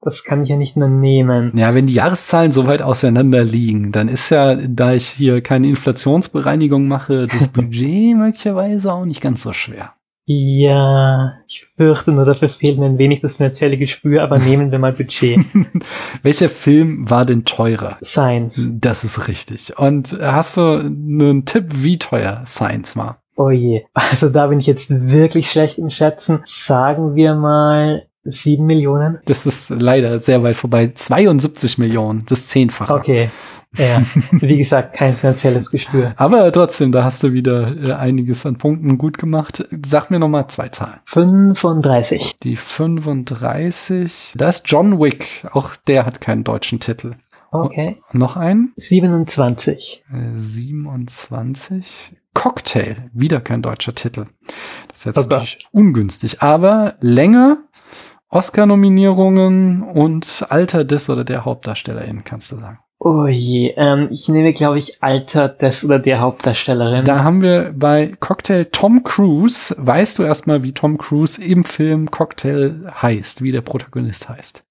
das 0.06 0.24
kann 0.24 0.44
ich 0.44 0.50
ja 0.50 0.56
nicht 0.56 0.78
mehr 0.78 0.88
nehmen. 0.88 1.52
Ja, 1.56 1.74
wenn 1.74 1.88
die 1.88 1.96
Jahreszahlen 1.96 2.52
so 2.52 2.68
weit 2.68 2.82
auseinander 2.82 3.44
liegen, 3.44 3.92
dann 3.92 4.08
ist 4.08 4.30
ja, 4.30 4.56
da 4.56 4.94
ich 4.94 5.08
hier 5.08 5.42
keine 5.42 5.68
Inflationsbereinigung 5.68 6.88
mache, 6.88 7.28
das 7.28 7.48
Budget 7.54 8.16
möglicherweise 8.16 8.94
auch 8.94 9.06
nicht 9.06 9.22
ganz 9.22 9.42
so 9.42 9.52
schwer. 9.52 9.94
Ja, 10.28 11.34
ich 11.48 11.68
fürchte 11.76 12.12
nur, 12.12 12.26
dafür 12.26 12.50
fehlt 12.50 12.80
mir 12.80 12.86
ein 12.86 12.98
wenig 12.98 13.22
das 13.22 13.38
finanzielle 13.38 13.78
Gespür, 13.78 14.24
aber 14.24 14.40
nehmen 14.40 14.72
wir 14.72 14.80
mal 14.80 14.94
Budget. 14.94 15.40
Welcher 16.24 16.50
Film 16.50 17.10
war 17.10 17.26
denn 17.26 17.46
teurer? 17.46 17.98
Science. 18.04 18.72
Das 18.74 19.04
ist 19.04 19.28
richtig. 19.28 19.78
Und 19.78 20.18
hast 20.20 20.58
du 20.58 20.80
einen 20.80 21.46
Tipp, 21.46 21.66
wie 21.70 22.00
teuer 22.00 22.42
Science 22.46 22.96
war? 22.96 23.22
Oh 23.38 23.52
je. 23.52 23.86
Also 23.94 24.30
da 24.30 24.48
bin 24.48 24.60
ich 24.60 24.66
jetzt 24.66 24.90
wirklich 24.90 25.52
schlecht 25.52 25.78
im 25.78 25.90
Schätzen. 25.90 26.42
Sagen 26.46 27.16
wir 27.16 27.36
mal 27.36 28.08
Sieben 28.26 28.66
Millionen? 28.66 29.20
Das 29.26 29.46
ist 29.46 29.70
leider 29.70 30.20
sehr 30.20 30.44
weit 30.44 30.56
vorbei. 30.56 30.92
72 30.94 31.78
Millionen, 31.78 32.26
das 32.28 32.48
Zehnfache. 32.48 32.94
Okay. 32.94 33.30
Ja, 33.78 34.02
wie 34.32 34.58
gesagt, 34.58 34.96
kein 34.96 35.16
finanzielles 35.16 35.70
Gespür. 35.70 36.14
Aber 36.18 36.52
trotzdem, 36.52 36.92
da 36.92 37.04
hast 37.04 37.24
du 37.24 37.34
wieder 37.34 37.76
äh, 37.78 37.94
einiges 37.94 38.46
an 38.46 38.58
Punkten 38.58 38.98
gut 38.98 39.18
gemacht. 39.18 39.68
Sag 39.86 40.10
mir 40.12 40.20
nochmal 40.20 40.48
zwei 40.48 40.70
Zahlen. 40.70 41.00
35. 41.06 42.40
Die 42.40 42.56
35, 42.56 44.34
da 44.38 44.50
ist 44.50 44.64
John 44.66 45.00
Wick. 45.00 45.46
Auch 45.52 45.76
der 45.76 46.06
hat 46.06 46.22
keinen 46.22 46.44
deutschen 46.44 46.80
Titel. 46.80 47.16
Okay. 47.52 47.98
Und 48.12 48.20
noch 48.20 48.38
einen? 48.38 48.74
27. 48.78 50.04
Äh, 50.12 50.38
27. 50.38 52.16
Cocktail, 52.34 52.98
wieder 53.14 53.40
kein 53.40 53.62
deutscher 53.62 53.96
Titel. 53.96 54.26
Das 54.90 55.00
ist 55.00 55.06
jetzt 55.06 55.18
Oh 55.18 55.22
natürlich 55.22 55.68
ungünstig, 55.72 56.42
aber 56.42 56.96
länger, 57.00 57.60
Oscar-Nominierungen 58.36 59.82
und 59.82 60.46
Alter 60.50 60.84
des 60.84 61.10
oder 61.10 61.24
der 61.24 61.46
Hauptdarstellerin, 61.46 62.26
kannst 62.26 62.52
du 62.52 62.58
sagen. 62.58 62.80
Oh 63.00 63.28
je, 63.28 63.74
ähm, 63.78 64.10
ich 64.12 64.28
nehme, 64.28 64.52
glaube 64.52 64.78
ich, 64.78 65.02
Alter 65.02 65.48
des 65.48 65.86
oder 65.86 66.00
der 66.00 66.20
Hauptdarstellerin. 66.20 67.06
Da 67.06 67.24
haben 67.24 67.42
wir 67.42 67.74
bei 67.74 68.14
Cocktail 68.20 68.66
Tom 68.66 69.04
Cruise, 69.04 69.74
weißt 69.78 70.20
du 70.20 70.24
erstmal, 70.24 70.64
wie 70.64 70.74
Tom 70.74 70.98
Cruise 70.98 71.42
im 71.42 71.64
Film 71.64 72.12
Cocktail 72.12 72.92
heißt, 73.02 73.42
wie 73.42 73.54
der 73.54 73.62
Protagonist 73.62 74.28
heißt. 74.28 74.66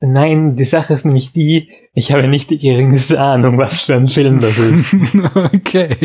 Nein, 0.00 0.56
die 0.56 0.64
Sache 0.64 0.94
ist 0.94 1.04
nämlich 1.04 1.32
die, 1.32 1.70
ich 1.94 2.12
habe 2.12 2.28
nicht 2.28 2.50
die 2.50 2.58
geringste 2.58 3.20
Ahnung, 3.20 3.58
was 3.58 3.80
für 3.80 3.94
ein 3.94 4.08
Film 4.08 4.40
das 4.40 4.58
ist. 4.58 4.94
okay. 5.34 5.96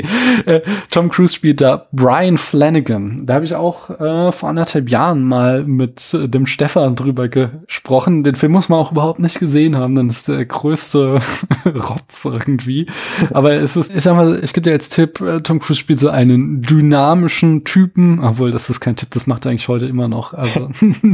Äh, 0.45 0.61
Tom 0.89 1.09
Cruise 1.09 1.35
spielt 1.35 1.61
da 1.61 1.87
Brian 1.91 2.37
Flanagan. 2.37 3.25
Da 3.25 3.35
habe 3.35 3.45
ich 3.45 3.53
auch 3.53 3.89
äh, 3.89 4.31
vor 4.31 4.49
anderthalb 4.49 4.89
Jahren 4.89 5.23
mal 5.23 5.63
mit 5.65 6.13
äh, 6.13 6.27
dem 6.27 6.47
Stefan 6.47 6.95
drüber 6.95 7.27
gesprochen. 7.27 8.23
Den 8.23 8.35
Film 8.35 8.53
muss 8.53 8.69
man 8.69 8.79
auch 8.79 8.91
überhaupt 8.91 9.19
nicht 9.19 9.39
gesehen 9.39 9.77
haben, 9.77 9.95
dann 9.95 10.09
ist 10.09 10.27
der 10.27 10.45
größte 10.45 11.19
Rotz 11.65 12.25
irgendwie. 12.25 12.87
Aber 13.31 13.53
es 13.53 13.75
ist, 13.75 13.95
ich 13.95 14.01
sag 14.01 14.15
mal, 14.15 14.43
ich 14.43 14.53
gebe 14.53 14.63
dir 14.63 14.73
als 14.73 14.89
Tipp, 14.89 15.21
äh, 15.21 15.41
Tom 15.41 15.59
Cruise 15.59 15.79
spielt 15.79 15.99
so 15.99 16.09
einen 16.09 16.61
dynamischen 16.61 17.65
Typen, 17.65 18.19
obwohl 18.19 18.51
das 18.51 18.69
ist 18.69 18.79
kein 18.79 18.95
Tipp, 18.95 19.09
das 19.11 19.27
macht 19.27 19.45
er 19.45 19.51
eigentlich 19.51 19.67
heute 19.67 19.85
immer 19.85 20.07
noch. 20.07 20.33
Also 20.33 20.69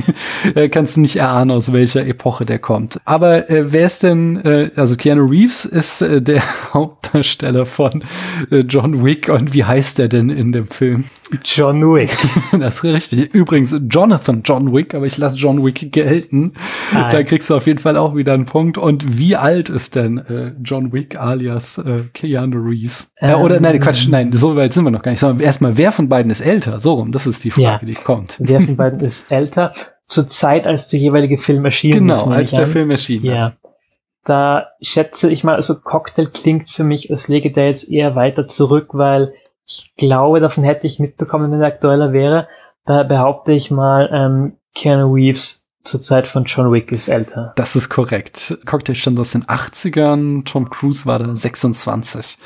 äh, 0.55 0.69
kannst 0.69 0.95
du 0.95 1.01
nicht 1.01 1.17
erahnen, 1.17 1.51
aus 1.51 1.73
welcher 1.73 2.05
Epoche 2.05 2.45
der 2.45 2.59
kommt. 2.59 3.01
Aber 3.05 3.49
äh, 3.49 3.73
wer 3.73 3.85
ist 3.85 4.03
denn, 4.03 4.37
äh, 4.65 4.71
also 4.75 4.95
Keanu 4.97 5.25
Reeves 5.25 5.65
ist 5.65 6.01
äh, 6.01 6.21
der 6.21 6.41
Hauptdarsteller 6.73 7.65
von 7.65 8.03
äh, 8.51 8.59
John 8.59 9.03
Wick 9.03 9.29
und 9.29 9.53
wie 9.53 9.63
heißt 9.63 9.99
der 9.99 10.07
denn 10.07 10.29
in 10.29 10.51
dem 10.51 10.67
Film? 10.67 11.05
John 11.45 11.81
Wick. 11.93 12.09
Das 12.59 12.77
ist 12.77 12.83
richtig. 12.83 13.33
Übrigens 13.33 13.75
Jonathan 13.89 14.41
John 14.43 14.73
Wick, 14.73 14.95
aber 14.95 15.05
ich 15.05 15.17
lasse 15.17 15.37
John 15.37 15.63
Wick 15.63 15.91
gelten. 15.91 16.53
Ah. 16.93 17.09
Da 17.09 17.21
kriegst 17.23 17.49
du 17.49 17.55
auf 17.55 17.67
jeden 17.67 17.77
Fall 17.79 17.95
auch 17.97 18.15
wieder 18.15 18.33
einen 18.33 18.45
Punkt. 18.45 18.77
Und 18.79 19.17
wie 19.19 19.35
alt 19.35 19.69
ist 19.69 19.95
denn 19.95 20.17
äh, 20.17 20.53
John 20.63 20.91
Wick 20.91 21.19
alias 21.19 21.77
äh, 21.77 22.03
Keanu 22.13 22.59
Reeves? 22.59 23.11
äh, 23.17 23.33
oder 23.35 23.57
Ähm. 23.57 23.63
nein, 23.63 23.79
Quatsch, 23.79 24.07
nein, 24.09 24.31
so 24.33 24.55
weit 24.55 24.73
sind 24.73 24.83
wir 24.85 24.91
noch 24.91 25.03
gar 25.03 25.11
nicht. 25.11 25.19
Sondern 25.19 25.39
erstmal, 25.45 25.77
wer 25.77 25.91
von 25.91 26.09
beiden 26.09 26.31
ist 26.31 26.41
älter? 26.41 26.79
So 26.79 26.93
rum, 26.93 27.11
das 27.11 27.27
ist 27.27 27.43
die 27.43 27.51
Frage, 27.51 27.63
Ja. 27.63 27.77
die 27.85 27.93
kommt. 27.93 28.37
Wer 28.39 28.61
von 28.61 28.75
beiden 28.75 28.99
ist 29.01 29.31
älter? 29.31 29.73
Zur 30.07 30.27
Zeit, 30.27 30.65
als 30.65 30.87
der 30.87 30.99
jeweilige 30.99 31.37
Film 31.37 31.63
erschienen 31.65 32.09
ist. 32.09 32.15
Genau, 32.15 32.23
nehme 32.25 32.35
als 32.37 32.51
der 32.51 32.63
an. 32.65 32.71
Film 32.71 32.89
erschienen 32.89 33.25
Ja. 33.25 33.47
ist. 33.49 33.53
Da 34.29 34.67
schätze 34.79 35.31
ich 35.31 35.43
mal, 35.43 35.55
also 35.55 35.81
Cocktail 35.81 36.27
klingt 36.27 36.69
für 36.69 36.83
mich, 36.83 37.09
als 37.09 37.29
lege 37.29 37.51
der 37.51 37.65
jetzt 37.65 37.89
eher 37.89 38.15
weiter 38.15 38.45
zurück, 38.45 38.89
weil 38.91 39.33
ich 39.65 39.95
glaube, 39.97 40.39
davon 40.39 40.63
hätte 40.63 40.85
ich 40.85 40.99
mitbekommen, 40.99 41.51
wenn 41.51 41.59
er 41.59 41.65
aktueller 41.65 42.13
wäre. 42.13 42.47
Da 42.85 43.01
behaupte 43.01 43.53
ich 43.53 43.71
mal, 43.71 44.07
ähm, 44.13 44.57
Keanu 44.75 45.11
Reeves 45.11 45.67
zur 45.83 45.99
Zeit 45.99 46.27
von 46.27 46.43
John 46.45 46.71
Wick 46.71 46.91
ist 46.91 47.07
älter. 47.07 47.53
Das 47.55 47.75
ist 47.75 47.89
korrekt. 47.89 48.55
Cocktail 48.67 48.93
stammt 48.93 49.19
aus 49.19 49.31
den 49.31 49.45
80ern, 49.45 50.45
Tom 50.45 50.69
Cruise 50.69 51.07
war 51.07 51.17
da 51.17 51.35
26. 51.35 52.37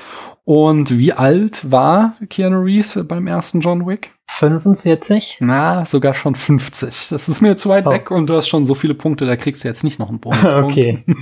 Und 0.46 0.98
wie 0.98 1.12
alt 1.12 1.70
war 1.70 2.16
Keanu 2.30 2.62
Reeves 2.62 3.06
beim 3.06 3.28
ersten 3.28 3.60
John 3.60 3.86
Wick? 3.86 4.14
45? 4.28 5.38
Na, 5.42 5.86
sogar 5.86 6.14
schon 6.14 6.36
50. 6.36 7.10
Das 7.10 7.30
ist 7.30 7.42
mir 7.42 7.56
zu 7.58 7.70
weit 7.70 7.86
Oh. 7.86 7.92
weg 7.92 8.10
und 8.12 8.28
du 8.28 8.36
hast 8.36 8.48
schon 8.48 8.66
so 8.66 8.74
viele 8.76 8.94
Punkte, 8.94 9.26
da 9.26 9.36
kriegst 9.36 9.64
du 9.64 9.68
jetzt 9.68 9.84
nicht 9.84 10.00
noch 10.00 10.10
einen 10.10 10.20
Bonuspunkt. 10.22 10.72
Okay. 10.72 11.04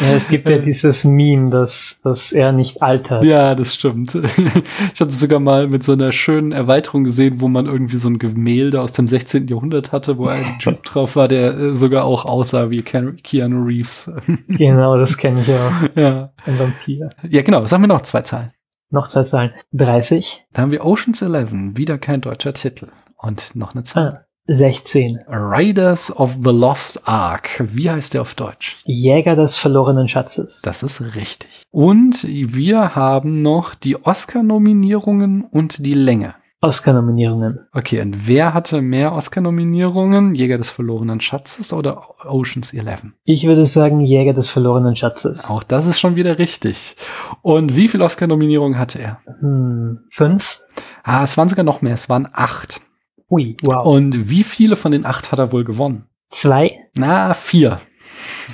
Ja, 0.00 0.14
es 0.16 0.26
gibt 0.26 0.48
ja 0.48 0.58
dieses 0.58 1.04
Meme, 1.04 1.48
dass, 1.50 2.00
dass 2.02 2.32
er 2.32 2.50
nicht 2.50 2.82
altert. 2.82 3.22
Ja, 3.22 3.54
das 3.54 3.74
stimmt. 3.74 4.14
Ich 4.94 5.00
hatte 5.00 5.12
sogar 5.12 5.38
mal 5.38 5.68
mit 5.68 5.84
so 5.84 5.92
einer 5.92 6.10
schönen 6.10 6.50
Erweiterung 6.50 7.04
gesehen, 7.04 7.40
wo 7.40 7.46
man 7.48 7.66
irgendwie 7.66 7.94
so 7.96 8.08
ein 8.08 8.18
Gemälde 8.18 8.80
aus 8.80 8.90
dem 8.92 9.06
16. 9.06 9.46
Jahrhundert 9.46 9.92
hatte, 9.92 10.18
wo 10.18 10.26
ein 10.26 10.58
Typ 10.58 10.82
drauf 10.82 11.14
war, 11.14 11.28
der 11.28 11.56
äh, 11.56 11.76
sogar 11.76 12.04
auch 12.04 12.24
aussah 12.24 12.70
wie 12.70 12.82
Keanu 12.82 13.12
Keanu 13.22 13.62
Reeves. 13.64 14.10
Genau, 14.48 14.96
das 14.98 15.16
kenne 15.16 15.40
ich 15.40 15.48
auch. 15.52 15.96
Ja. 15.96 16.32
Ein 16.44 16.58
Vampir. 16.58 17.10
ja, 17.28 17.42
genau. 17.42 17.64
Sag 17.66 17.78
mir 17.80 17.86
noch 17.88 18.00
zwei 18.00 18.22
Zahlen. 18.22 18.50
Noch 18.90 19.08
zwei 19.08 19.22
Zahlen. 19.22 19.52
30? 19.72 20.46
Da 20.52 20.62
haben 20.62 20.72
wir 20.72 20.84
Ocean's 20.84 21.22
Eleven, 21.22 21.76
wieder 21.76 21.96
kein 21.96 22.20
deutscher 22.20 22.52
Titel. 22.52 22.88
Und 23.16 23.54
noch 23.54 23.74
eine 23.74 23.84
Zahl. 23.84 24.24
Ah, 24.24 24.26
16. 24.48 25.20
Riders 25.28 26.16
of 26.16 26.38
the 26.42 26.50
Lost 26.50 27.06
Ark. 27.06 27.62
Wie 27.72 27.88
heißt 27.88 28.14
der 28.14 28.22
auf 28.22 28.34
Deutsch? 28.34 28.78
Jäger 28.84 29.36
des 29.36 29.56
verlorenen 29.56 30.08
Schatzes. 30.08 30.60
Das 30.62 30.82
ist 30.82 31.00
richtig. 31.14 31.62
Und 31.70 32.24
wir 32.24 32.96
haben 32.96 33.42
noch 33.42 33.76
die 33.76 34.04
Oscar-Nominierungen 34.04 35.44
und 35.44 35.86
die 35.86 35.94
Länge. 35.94 36.34
Oscar-Nominierungen. 36.62 37.60
Okay, 37.72 38.00
und 38.02 38.28
wer 38.28 38.52
hatte 38.52 38.82
mehr 38.82 39.14
Oscar-Nominierungen? 39.14 40.34
Jäger 40.34 40.58
des 40.58 40.70
verlorenen 40.70 41.20
Schatzes 41.20 41.72
oder 41.72 42.02
Ocean's 42.26 42.74
Eleven? 42.74 43.14
Ich 43.24 43.46
würde 43.46 43.64
sagen 43.64 44.00
Jäger 44.00 44.34
des 44.34 44.50
verlorenen 44.50 44.94
Schatzes. 44.94 45.48
Auch 45.48 45.62
das 45.62 45.86
ist 45.86 45.98
schon 45.98 46.16
wieder 46.16 46.38
richtig. 46.38 46.96
Und 47.40 47.76
wie 47.76 47.88
viele 47.88 48.04
Oscar-Nominierungen 48.04 48.78
hatte 48.78 48.98
er? 48.98 49.20
Hm, 49.40 50.00
fünf? 50.10 50.62
Ah, 51.02 51.24
es 51.24 51.38
waren 51.38 51.48
sogar 51.48 51.64
noch 51.64 51.80
mehr, 51.80 51.94
es 51.94 52.10
waren 52.10 52.28
acht. 52.32 52.82
Ui, 53.30 53.56
wow. 53.62 53.86
Und 53.86 54.28
wie 54.28 54.44
viele 54.44 54.76
von 54.76 54.92
den 54.92 55.06
acht 55.06 55.32
hat 55.32 55.38
er 55.38 55.52
wohl 55.52 55.64
gewonnen? 55.64 56.06
Zwei? 56.28 56.76
Na, 56.94 57.32
vier. 57.32 57.78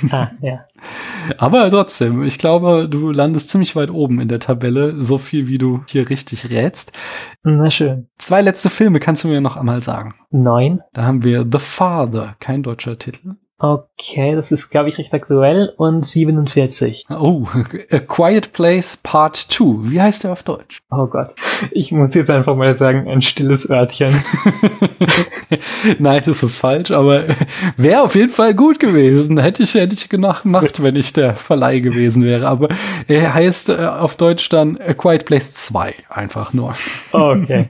Ah, 0.11 0.31
ja. 0.41 0.65
Aber 1.39 1.69
trotzdem, 1.71 2.23
ich 2.23 2.39
glaube, 2.39 2.89
du 2.89 3.11
landest 3.11 3.51
ziemlich 3.51 3.75
weit 3.75 3.91
oben 3.91 4.21
in 4.21 4.29
der 4.29 4.39
Tabelle, 4.39 5.03
so 5.03 5.19
viel 5.19 5.49
wie 5.49 5.59
du 5.59 5.83
hier 5.87 6.09
richtig 6.09 6.51
rätst. 6.51 6.93
Na 7.43 7.71
schön. 7.71 8.09
Zwei 8.19 8.43
letzte 8.43 8.71
Filme 8.71 9.01
kannst 9.01 9.25
du 9.25 9.29
mir 9.29 9.41
noch 9.41 9.57
einmal 9.57 9.83
sagen. 9.83 10.15
Neun? 10.31 10.83
Da 10.93 11.05
haben 11.05 11.25
wir 11.25 11.45
The 11.51 11.59
Father, 11.59 12.37
kein 12.39 12.63
deutscher 12.63 12.99
Titel. 12.99 13.35
Okay, 13.59 14.35
das 14.35 14.53
ist, 14.53 14.69
glaube 14.69 14.91
ich, 14.91 14.99
recht 14.99 15.15
aktuell. 15.15 15.73
Und 15.79 16.05
47. 16.05 17.07
Oh, 17.09 17.47
A 17.91 17.99
Quiet 18.01 18.53
Place 18.53 18.99
Part 18.99 19.37
2. 19.37 19.91
Wie 19.91 20.01
heißt 20.01 20.25
der 20.25 20.33
auf 20.33 20.43
Deutsch? 20.43 20.79
Oh 20.91 21.07
Gott. 21.07 21.31
Ich 21.71 21.91
muss 21.91 22.15
jetzt 22.15 22.29
einfach 22.29 22.55
mal 22.55 22.77
sagen, 22.77 23.09
ein 23.09 23.23
stilles 23.23 23.71
Örtchen. 23.71 24.15
Nein, 25.99 26.23
das 26.27 26.43
ist 26.43 26.59
falsch, 26.59 26.91
aber 26.91 27.25
wäre 27.79 28.03
auf 28.03 28.15
jeden 28.15 28.29
Fall 28.29 28.53
gut 28.53 28.79
gewesen. 28.79 29.39
Hätte 29.39 29.63
ich, 29.63 29.73
hätte 29.73 29.95
ich 29.95 30.11
gemacht, 30.11 30.45
wenn 30.83 30.97
ich 30.97 31.15
der 31.15 31.33
Verleih 31.33 31.79
gewesen 31.79 32.25
wäre. 32.25 32.47
Aber 32.47 32.69
er 33.09 33.33
heißt 33.33 33.71
äh, 33.71 33.87
auf 33.87 34.17
Deutsch 34.17 34.51
dann 34.51 34.77
A 34.77 34.93
Quiet 34.93 35.25
Place 35.25 35.55
2. 35.55 35.95
Einfach 36.11 36.53
nur. 36.53 36.75
Okay. 37.11 37.69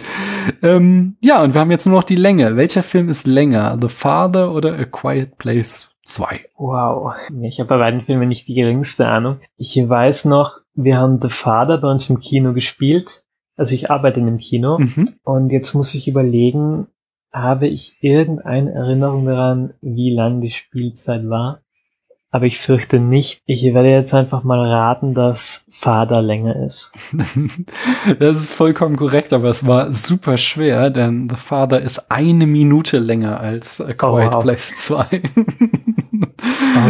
ähm, 0.62 1.16
ja, 1.22 1.42
und 1.42 1.54
wir 1.54 1.62
haben 1.62 1.70
jetzt 1.70 1.86
nur 1.86 1.96
noch 1.96 2.04
die 2.04 2.14
Länge. 2.14 2.58
Welcher 2.58 2.82
Film 2.82 3.08
ist 3.08 3.26
länger? 3.26 3.78
The 3.80 3.88
Father 3.88 4.52
oder 4.52 4.74
A 4.74 4.84
Quiet 4.84 5.13
Place 5.38 5.90
2? 6.04 6.46
Wow. 6.56 7.14
Ich 7.42 7.60
habe 7.60 7.68
bei 7.68 7.78
beiden 7.78 8.02
Filmen 8.02 8.28
nicht 8.28 8.48
die 8.48 8.54
geringste 8.54 9.08
Ahnung. 9.08 9.40
Ich 9.56 9.76
weiß 9.76 10.26
noch, 10.26 10.60
wir 10.74 10.98
haben 10.98 11.20
The 11.20 11.28
Father 11.28 11.78
bei 11.78 11.90
uns 11.90 12.10
im 12.10 12.20
Kino 12.20 12.52
gespielt. 12.52 13.22
Also 13.56 13.74
ich 13.74 13.90
arbeite 13.90 14.20
in 14.20 14.26
einem 14.26 14.38
Kino. 14.38 14.78
Mhm. 14.78 15.14
Und 15.22 15.50
jetzt 15.50 15.74
muss 15.74 15.94
ich 15.94 16.08
überlegen, 16.08 16.88
habe 17.32 17.66
ich 17.66 17.96
irgendeine 18.00 18.72
Erinnerung 18.72 19.26
daran, 19.26 19.74
wie 19.80 20.14
lang 20.14 20.40
die 20.40 20.52
Spielzeit 20.52 21.28
war? 21.28 21.63
Aber 22.34 22.46
ich 22.46 22.58
fürchte 22.58 22.98
nicht. 22.98 23.42
Ich 23.46 23.62
werde 23.62 23.90
jetzt 23.90 24.12
einfach 24.12 24.42
mal 24.42 24.58
raten, 24.58 25.14
dass 25.14 25.66
Vater 25.70 26.20
länger 26.20 26.56
ist. 26.66 26.90
Das 28.18 28.36
ist 28.38 28.54
vollkommen 28.54 28.96
korrekt, 28.96 29.32
aber 29.32 29.48
es 29.50 29.68
war 29.68 29.92
super 29.92 30.36
schwer, 30.36 30.90
denn 30.90 31.28
The 31.30 31.36
Father 31.36 31.80
ist 31.80 32.10
eine 32.10 32.48
Minute 32.48 32.98
länger 32.98 33.38
als 33.38 33.80
A 33.80 33.92
Quiet 33.92 34.32
wow. 34.32 34.42
Place 34.42 34.74
2. 34.74 35.22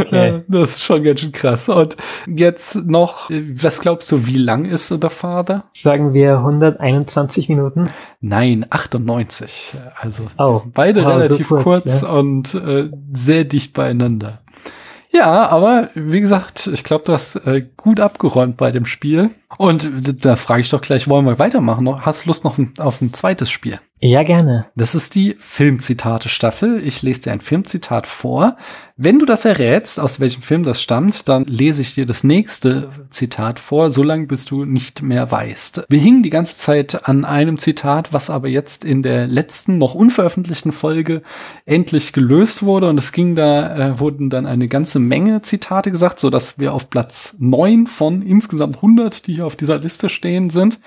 Okay. 0.01 0.43
Das 0.49 0.73
ist 0.73 0.83
schon 0.83 1.03
ganz 1.05 1.21
schön 1.21 1.33
krass. 1.33 1.69
Und 1.69 1.97
jetzt 2.27 2.77
noch, 2.87 3.31
was 3.31 3.81
glaubst 3.81 4.11
du, 4.11 4.27
wie 4.27 4.39
lang 4.39 4.65
ist 4.65 4.89
The 4.89 5.09
Father? 5.09 5.65
Sagen 5.77 6.15
wir 6.15 6.39
121 6.39 7.49
Minuten. 7.49 7.89
Nein, 8.21 8.67
98. 8.71 9.75
Also 9.97 10.25
Oh. 10.39 10.63
beide 10.73 11.01
Oh, 11.01 11.05
so 11.05 11.11
relativ 11.11 11.49
kurz, 11.49 11.63
kurz 11.63 12.03
ja. 12.03 12.11
und 12.11 12.55
äh, 12.55 12.91
sehr 13.13 13.45
dicht 13.45 13.75
beieinander. 13.75 14.41
Ja, 15.15 15.49
aber 15.49 15.91
wie 15.95 16.21
gesagt, 16.21 16.69
ich 16.73 16.83
glaube, 16.83 17.05
du 17.05 17.13
hast 17.13 17.37
äh, 17.47 17.65
gut 17.77 18.01
abgeräumt 18.01 18.57
bei 18.57 18.73
dem 18.73 18.85
Spiel. 18.85 19.31
Und 19.59 19.89
da 20.25 20.35
frage 20.35 20.63
ich 20.63 20.71
doch 20.71 20.81
gleich, 20.81 21.09
wollen 21.09 21.25
wir 21.25 21.39
weitermachen? 21.39 22.05
Hast 22.05 22.25
du 22.25 22.29
Lust 22.29 22.43
noch 22.43 22.59
auf 22.81 23.01
ein 23.01 23.15
zweites 23.15 23.49
Spiel? 23.49 23.79
Ja, 24.07 24.23
gerne. 24.23 24.67
Das 24.77 24.95
ist 24.95 25.15
die 25.15 25.35
Filmzitate-Staffel. 25.39 26.87
Ich 26.87 27.01
lese 27.01 27.23
dir 27.23 27.33
ein 27.33 27.41
Filmzitat 27.41 28.07
vor. 28.07 28.59
Wenn 28.99 29.19
du 29.19 29.25
das 29.25 29.47
errätst, 29.47 29.99
aus 29.99 30.21
welchem 30.21 30.43
Film 30.43 30.63
das 30.63 30.83
stammt, 30.83 31.27
dann 31.27 31.45
lese 31.45 31.81
ich 31.81 31.95
dir 31.95 32.05
das 32.05 32.23
nächste 32.23 32.91
Zitat 33.09 33.59
vor, 33.59 33.91
solange 33.91 34.27
bis 34.27 34.45
du 34.45 34.67
nicht 34.67 35.01
mehr 35.01 35.31
weißt. 35.31 35.87
Wir 35.89 35.99
hingen 36.01 36.23
die 36.23 36.29
ganze 36.29 36.55
Zeit 36.55 37.09
an 37.09 37.25
einem 37.25 37.57
Zitat, 37.57 38.13
was 38.13 38.29
aber 38.29 38.49
jetzt 38.49 38.85
in 38.85 39.03
der 39.03 39.27
letzten, 39.27 39.79
noch 39.79 39.95
unveröffentlichten 39.95 40.73
Folge 40.73 41.23
endlich 41.65 42.13
gelöst 42.13 42.63
wurde. 42.63 42.91
Und 42.91 42.99
es 42.99 43.11
ging 43.11 43.35
da, 43.35 43.75
äh, 43.75 44.01
wurden 44.01 44.29
dann 44.29 44.45
eine 44.45 44.69
ganze 44.69 44.99
Menge 44.99 45.41
Zitate 45.41 45.91
gesagt, 45.91 46.21
so 46.21 46.29
dass 46.29 46.59
wir 46.59 46.75
auf 46.75 46.91
Platz 46.91 47.37
neun 47.39 47.87
von 47.87 48.21
insgesamt 48.21 48.77
100, 48.77 49.27
die 49.27 49.37
hier 49.37 49.47
auf 49.47 49.57
dieser 49.57 49.79
Liste 49.79 50.11
stehen, 50.11 50.51
sind. 50.51 50.79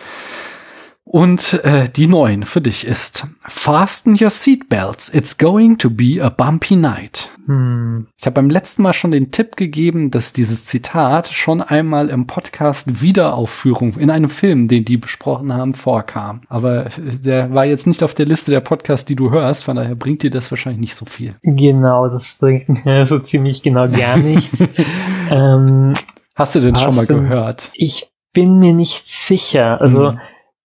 Und 1.10 1.64
äh, 1.64 1.88
die 1.88 2.08
neun 2.08 2.44
für 2.44 2.60
dich 2.60 2.86
ist 2.86 3.28
Fasten 3.40 4.18
your 4.22 4.30
seatbelts. 4.30 5.14
It's 5.14 5.38
going 5.38 5.78
to 5.78 5.90
be 5.90 6.22
a 6.22 6.30
bumpy 6.30 6.76
night. 6.76 7.30
Hm. 7.46 8.08
Ich 8.20 8.26
habe 8.26 8.34
beim 8.34 8.50
letzten 8.50 8.82
Mal 8.82 8.92
schon 8.92 9.12
den 9.12 9.32
Tipp 9.32 9.56
gegeben, 9.56 10.12
dass 10.12 10.34
dieses 10.34 10.66
Zitat 10.66 11.28
schon 11.30 11.62
einmal 11.62 12.10
im 12.10 12.28
Podcast 12.28 13.02
Wiederaufführung 13.02 13.94
in 13.98 14.10
einem 14.10 14.28
Film, 14.28 14.68
den 14.68 14.84
die 14.84 14.98
besprochen 14.98 15.54
haben, 15.54 15.74
vorkam. 15.74 16.42
Aber 16.50 16.90
der 16.98 17.54
war 17.54 17.66
jetzt 17.66 17.88
nicht 17.88 18.04
auf 18.04 18.14
der 18.14 18.26
Liste 18.26 18.52
der 18.52 18.60
Podcasts, 18.60 19.06
die 19.06 19.16
du 19.16 19.32
hörst, 19.32 19.64
von 19.64 19.78
daher 19.78 19.96
bringt 19.96 20.24
dir 20.24 20.30
das 20.30 20.52
wahrscheinlich 20.52 20.82
nicht 20.82 20.96
so 20.96 21.06
viel. 21.06 21.36
Genau, 21.42 22.10
das 22.10 22.36
bringt 22.36 22.68
mir 22.86 23.06
so 23.06 23.20
ziemlich 23.20 23.64
genau 23.64 23.88
gar 23.88 24.18
nichts. 24.18 24.62
ähm, 25.32 25.94
Hast 26.36 26.56
du 26.56 26.60
denn 26.60 26.76
schon 26.76 26.96
mal 26.96 27.06
gehört? 27.08 27.72
ich 27.76 28.12
bin 28.34 28.60
mir 28.60 28.74
nicht 28.74 29.08
sicher. 29.08 29.80
Also, 29.80 30.12
Mhm. 30.12 30.20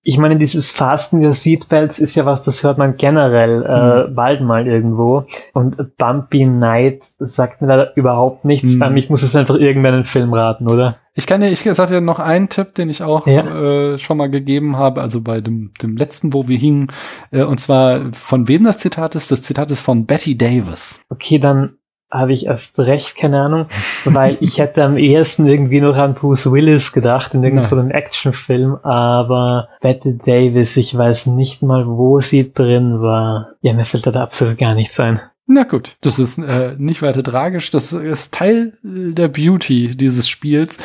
Ich 0.04 0.18
meine, 0.18 0.36
dieses 0.36 0.68
Fasten 0.68 1.24
your 1.24 1.32
Seatbelts 1.32 1.98
ist 2.00 2.14
ja 2.16 2.24
was, 2.26 2.42
das 2.42 2.62
hört 2.64 2.76
man 2.78 2.96
generell 2.96 3.62
äh, 3.64 4.08
Mhm. 4.10 4.14
bald 4.14 4.40
mal 4.40 4.66
irgendwo. 4.66 5.26
Und 5.52 5.96
Bumpy 5.96 6.44
Night 6.44 7.04
sagt 7.18 7.62
mir 7.62 7.68
leider 7.68 7.96
überhaupt 7.96 8.44
nichts. 8.44 8.74
Mhm. 8.74 8.82
Ähm, 8.82 8.96
ich 8.96 9.10
muss 9.10 9.22
es 9.22 9.36
einfach 9.36 9.54
irgendeinen 9.56 10.04
Film 10.04 10.34
raten, 10.34 10.66
oder? 10.66 10.96
Ich 11.14 11.26
kann 11.26 11.40
dir, 11.42 11.50
ich 11.50 11.60
sag 11.62 11.88
dir 11.88 12.00
noch 12.00 12.18
einen 12.18 12.48
Tipp, 12.48 12.74
den 12.74 12.88
ich 12.88 13.02
auch 13.02 13.26
Ja. 13.26 13.92
äh, 13.92 13.98
schon 13.98 14.16
mal 14.16 14.30
gegeben 14.30 14.76
habe, 14.76 15.00
also 15.02 15.20
bei 15.20 15.40
dem, 15.40 15.70
dem 15.82 15.96
letzten, 15.96 16.32
wo 16.32 16.48
wir 16.48 16.56
hingen, 16.58 16.88
äh, 17.30 17.42
und 17.44 17.60
zwar 17.60 18.10
von 18.12 18.48
wem 18.48 18.64
das 18.64 18.78
Zitat 18.78 19.14
ist. 19.14 19.30
Das 19.30 19.42
Zitat 19.42 19.70
ist 19.70 19.82
von 19.82 20.06
Betty 20.06 20.36
Davis. 20.36 21.00
Okay, 21.10 21.38
dann 21.38 21.74
habe 22.12 22.34
ich 22.34 22.46
erst 22.46 22.78
recht 22.78 23.16
keine 23.16 23.40
Ahnung, 23.40 23.66
weil 24.04 24.36
ich 24.40 24.58
hätte 24.58 24.84
am 24.84 24.98
ehesten 24.98 25.46
irgendwie 25.46 25.80
noch 25.80 25.96
an 25.96 26.14
Bruce 26.14 26.52
Willis 26.52 26.92
gedacht 26.92 27.32
in 27.34 27.42
irgendeinem 27.42 27.68
so 27.68 27.76
einem 27.76 27.90
Actionfilm, 27.90 28.76
aber 28.82 29.68
Betty 29.80 30.18
Davis, 30.18 30.76
ich 30.76 30.96
weiß 30.96 31.28
nicht 31.28 31.62
mal, 31.62 31.86
wo 31.86 32.20
sie 32.20 32.52
drin 32.52 33.00
war. 33.00 33.52
Ja, 33.62 33.72
mir 33.72 33.86
fällt 33.86 34.06
da 34.06 34.22
absolut 34.22 34.58
gar 34.58 34.74
nichts 34.74 35.00
ein. 35.00 35.20
Na 35.54 35.64
gut, 35.64 35.96
das 36.00 36.18
ist 36.18 36.38
äh, 36.38 36.76
nicht 36.78 37.02
weiter 37.02 37.22
tragisch. 37.22 37.70
Das 37.70 37.92
ist 37.92 38.32
Teil 38.32 38.72
äh, 38.82 39.12
der 39.12 39.28
Beauty 39.28 39.94
dieses 39.94 40.26
Spiels, 40.26 40.78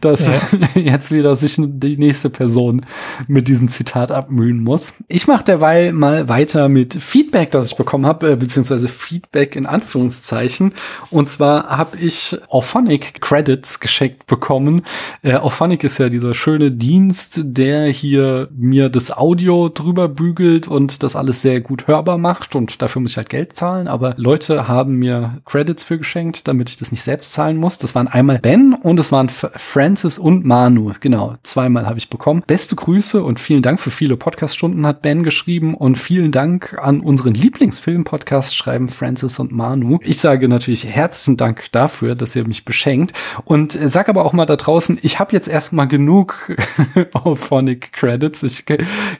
dass 0.00 0.30
jetzt 0.74 1.12
wieder 1.12 1.36
sich 1.36 1.56
die 1.58 1.98
nächste 1.98 2.30
Person 2.30 2.86
mit 3.28 3.48
diesem 3.48 3.68
Zitat 3.68 4.10
abmühen 4.10 4.64
muss. 4.64 4.94
Ich 5.08 5.26
mache 5.26 5.44
derweil 5.44 5.92
mal 5.92 6.26
weiter 6.30 6.70
mit 6.70 6.94
Feedback, 6.94 7.50
das 7.50 7.66
ich 7.66 7.76
bekommen 7.76 8.06
habe, 8.06 8.32
äh, 8.32 8.36
beziehungsweise 8.36 8.88
Feedback 8.88 9.56
in 9.56 9.66
Anführungszeichen. 9.66 10.72
Und 11.10 11.28
zwar 11.28 11.68
habe 11.68 11.98
ich 11.98 12.34
Auphonic 12.48 13.20
Credits 13.20 13.78
geschenkt 13.78 14.26
bekommen. 14.26 14.84
Äh, 15.20 15.34
Auphonic 15.34 15.84
ist 15.84 15.98
ja 15.98 16.08
dieser 16.08 16.32
schöne 16.32 16.72
Dienst, 16.72 17.40
der 17.42 17.88
hier 17.88 18.48
mir 18.56 18.88
das 18.88 19.10
Audio 19.10 19.68
drüber 19.68 20.08
bügelt 20.08 20.66
und 20.66 21.02
das 21.02 21.14
alles 21.14 21.42
sehr 21.42 21.60
gut 21.60 21.88
hörbar 21.88 22.16
macht. 22.16 22.56
Und 22.56 22.80
dafür 22.80 23.02
muss 23.02 23.10
ich 23.10 23.16
halt 23.18 23.28
Geld 23.28 23.54
zahlen. 23.54 23.86
Aber 23.86 24.13
Leute 24.16 24.68
haben 24.68 24.96
mir 24.96 25.38
Credits 25.44 25.84
für 25.84 25.98
geschenkt, 25.98 26.48
damit 26.48 26.70
ich 26.70 26.76
das 26.76 26.92
nicht 26.92 27.02
selbst 27.02 27.32
zahlen 27.32 27.56
muss. 27.56 27.78
Das 27.78 27.94
waren 27.94 28.08
einmal 28.08 28.38
Ben 28.38 28.74
und 28.74 28.98
es 28.98 29.12
waren 29.12 29.28
Francis 29.28 30.18
und 30.18 30.44
Manu. 30.44 30.92
Genau, 31.00 31.34
zweimal 31.42 31.86
habe 31.86 31.98
ich 31.98 32.10
bekommen. 32.10 32.42
Beste 32.46 32.76
Grüße 32.76 33.22
und 33.22 33.40
vielen 33.40 33.62
Dank 33.62 33.80
für 33.80 33.90
viele 33.90 34.16
Podcaststunden 34.16 34.86
hat 34.86 35.02
Ben 35.02 35.22
geschrieben 35.22 35.74
und 35.74 35.96
vielen 35.96 36.32
Dank 36.32 36.76
an 36.80 37.00
unseren 37.00 37.34
Lieblingsfilm-Podcast 37.34 38.56
schreiben 38.56 38.88
Francis 38.88 39.38
und 39.38 39.52
Manu. 39.52 39.98
Ich 40.02 40.18
sage 40.18 40.48
natürlich 40.48 40.86
herzlichen 40.86 41.36
Dank 41.36 41.70
dafür, 41.72 42.14
dass 42.14 42.36
ihr 42.36 42.46
mich 42.46 42.64
beschenkt 42.64 43.12
und 43.44 43.72
sag 43.72 44.08
aber 44.08 44.24
auch 44.24 44.32
mal 44.32 44.46
da 44.46 44.56
draußen, 44.56 44.98
ich 45.02 45.18
habe 45.18 45.32
jetzt 45.32 45.48
erstmal 45.48 45.88
genug 45.88 46.56
Auphonic 47.12 47.92
Credits. 47.92 48.42
Ich 48.42 48.64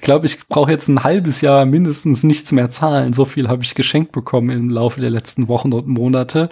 glaube, 0.01 0.27
ich 0.27 0.47
brauche 0.49 0.71
jetzt 0.71 0.89
ein 0.89 1.05
halbes 1.05 1.41
Jahr 1.41 1.67
mindestens 1.67 2.23
nichts 2.23 2.53
mehr 2.53 2.71
zahlen. 2.71 3.13
So 3.13 3.25
viel 3.25 3.49
habe 3.49 3.63
ich 3.63 3.75
geschenkt 3.75 4.13
bekommen 4.13 4.51
im 4.51 4.71
Laufe 4.75 5.01
der 5.01 5.11
letzten 5.11 5.49
Wochen 5.49 5.73
und 5.73 5.87
Monate. 5.87 6.49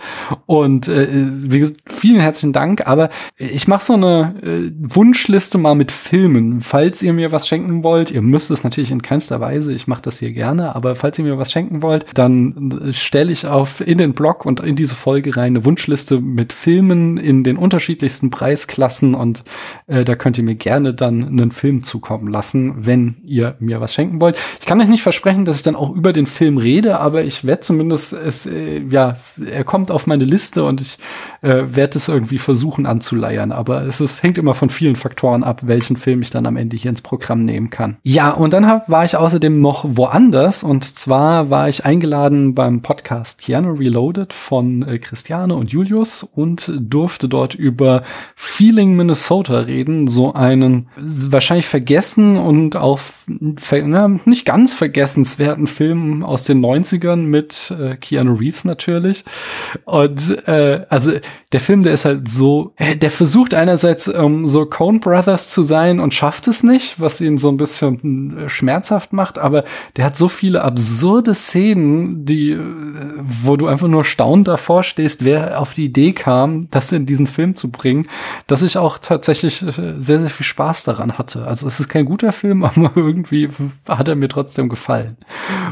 Und 0.46 0.88
äh, 0.88 1.08
wie 1.10 1.60
gesagt, 1.60 1.80
vielen 1.86 2.20
herzlichen 2.20 2.52
Dank. 2.52 2.86
Aber 2.86 3.10
ich 3.36 3.68
mache 3.68 3.84
so 3.84 3.94
eine 3.94 4.34
äh, 4.42 4.72
Wunschliste 4.78 5.58
mal 5.58 5.74
mit 5.74 5.92
Filmen. 5.92 6.60
Falls 6.60 7.02
ihr 7.02 7.12
mir 7.12 7.32
was 7.32 7.46
schenken 7.48 7.82
wollt, 7.84 8.10
ihr 8.10 8.22
müsst 8.22 8.50
es 8.50 8.64
natürlich 8.64 8.90
in 8.90 9.02
keinster 9.02 9.40
Weise, 9.40 9.72
ich 9.72 9.86
mache 9.86 10.02
das 10.02 10.18
hier 10.18 10.32
gerne, 10.32 10.74
aber 10.74 10.96
falls 10.96 11.18
ihr 11.18 11.24
mir 11.24 11.38
was 11.38 11.52
schenken 11.52 11.82
wollt, 11.82 12.06
dann 12.14 12.80
äh, 12.82 12.92
stelle 12.92 13.32
ich 13.32 13.46
auf 13.46 13.80
in 13.80 13.98
den 13.98 14.14
Blog 14.14 14.46
und 14.46 14.60
in 14.60 14.76
diese 14.76 14.94
Folge 14.94 15.36
rein 15.36 15.52
eine 15.52 15.64
Wunschliste 15.64 16.20
mit 16.20 16.52
Filmen 16.52 17.16
in 17.18 17.44
den 17.44 17.56
unterschiedlichsten 17.56 18.30
Preisklassen 18.30 19.14
und 19.14 19.44
äh, 19.86 20.04
da 20.04 20.14
könnt 20.14 20.38
ihr 20.38 20.44
mir 20.44 20.54
gerne 20.54 20.94
dann 20.94 21.24
einen 21.24 21.52
Film 21.52 21.84
zukommen 21.84 22.28
lassen, 22.28 22.86
wenn 22.86 23.16
ihr 23.24 23.56
mir 23.60 23.80
was 23.80 23.94
schenken 23.94 24.20
wollt. 24.20 24.38
Ich 24.60 24.66
kann 24.66 24.80
euch 24.80 24.88
nicht 24.88 25.02
versprechen, 25.02 25.44
dass 25.44 25.56
ich 25.56 25.62
dann 25.62 25.76
auch 25.76 25.94
über 25.94 26.12
den 26.12 26.26
Film 26.26 26.58
rede, 26.58 26.98
aber 27.00 27.24
ich 27.24 27.44
werde 27.46 27.60
zumindest 27.60 28.11
es, 28.12 28.46
äh, 28.46 28.82
ja, 28.88 29.16
er 29.44 29.64
kommt 29.64 29.90
auf 29.90 30.06
meine 30.06 30.24
Liste 30.24 30.64
und 30.64 30.80
ich 30.80 30.98
äh, 31.42 31.62
werde 31.68 31.98
es 31.98 32.08
irgendwie 32.08 32.38
versuchen 32.38 32.86
anzuleiern. 32.86 33.52
Aber 33.52 33.82
es 33.82 34.00
ist, 34.00 34.22
hängt 34.22 34.38
immer 34.38 34.54
von 34.54 34.70
vielen 34.70 34.96
Faktoren 34.96 35.44
ab, 35.44 35.62
welchen 35.66 35.96
Film 35.96 36.22
ich 36.22 36.30
dann 36.30 36.46
am 36.46 36.56
Ende 36.56 36.76
hier 36.76 36.90
ins 36.90 37.02
Programm 37.02 37.44
nehmen 37.44 37.70
kann. 37.70 37.96
Ja, 38.02 38.30
und 38.30 38.52
dann 38.52 38.66
hab, 38.66 38.88
war 38.88 39.04
ich 39.04 39.16
außerdem 39.16 39.60
noch 39.60 39.84
woanders 39.88 40.62
und 40.62 40.84
zwar 40.84 41.50
war 41.50 41.68
ich 41.68 41.84
eingeladen 41.84 42.54
beim 42.54 42.82
Podcast 42.82 43.40
Keanu 43.40 43.72
Reloaded 43.72 44.32
von 44.32 44.82
äh, 44.82 44.98
Christiane 44.98 45.54
und 45.54 45.72
Julius 45.72 46.22
und 46.22 46.72
durfte 46.78 47.28
dort 47.28 47.54
über 47.54 48.02
Feeling 48.34 48.94
Minnesota 48.94 49.60
reden, 49.60 50.08
so 50.08 50.34
einen 50.34 50.88
wahrscheinlich 50.96 51.66
vergessen 51.66 52.36
und 52.36 52.76
auch 52.76 53.00
na, 53.70 54.08
nicht 54.24 54.44
ganz 54.44 54.74
vergessenswerten 54.74 55.66
Film 55.66 56.22
aus 56.22 56.44
den 56.44 56.64
90ern 56.64 57.16
mit 57.16 57.74
äh, 57.78 57.96
Keanu 58.02 58.34
Reeves 58.34 58.64
natürlich. 58.64 59.24
Und 59.84 60.46
äh, 60.46 60.84
also 60.90 61.12
der 61.52 61.60
Film, 61.60 61.82
der 61.82 61.92
ist 61.92 62.06
halt 62.06 62.28
so, 62.28 62.72
äh, 62.76 62.96
der 62.96 63.10
versucht 63.10 63.52
einerseits 63.52 64.08
ähm, 64.08 64.46
so 64.46 64.64
Coen 64.64 65.00
Brothers 65.00 65.48
zu 65.48 65.62
sein 65.62 66.00
und 66.00 66.14
schafft 66.14 66.48
es 66.48 66.62
nicht, 66.62 66.98
was 66.98 67.20
ihn 67.20 67.36
so 67.36 67.50
ein 67.50 67.58
bisschen 67.58 68.36
äh, 68.36 68.48
schmerzhaft 68.48 69.12
macht, 69.12 69.38
aber 69.38 69.64
der 69.96 70.06
hat 70.06 70.16
so 70.16 70.28
viele 70.28 70.62
absurde 70.62 71.34
Szenen, 71.34 72.24
die, 72.24 72.52
äh, 72.52 72.60
wo 73.20 73.56
du 73.56 73.66
einfach 73.66 73.88
nur 73.88 74.04
staunend 74.04 74.48
davor 74.48 74.82
stehst, 74.82 75.24
wer 75.24 75.60
auf 75.60 75.74
die 75.74 75.84
Idee 75.84 76.12
kam, 76.12 76.68
das 76.70 76.90
in 76.90 77.04
diesen 77.04 77.26
Film 77.26 77.54
zu 77.54 77.70
bringen, 77.70 78.08
dass 78.46 78.62
ich 78.62 78.78
auch 78.78 78.96
tatsächlich 78.96 79.58
sehr, 79.58 80.20
sehr 80.20 80.30
viel 80.30 80.46
Spaß 80.46 80.84
daran 80.84 81.18
hatte. 81.18 81.46
Also 81.46 81.66
es 81.66 81.80
ist 81.80 81.88
kein 81.88 82.06
guter 82.06 82.32
Film, 82.32 82.64
aber 82.64 82.92
irgendwie 82.96 83.50
hat 83.86 84.08
er 84.08 84.16
mir 84.16 84.28
trotzdem 84.28 84.68
gefallen. 84.68 85.18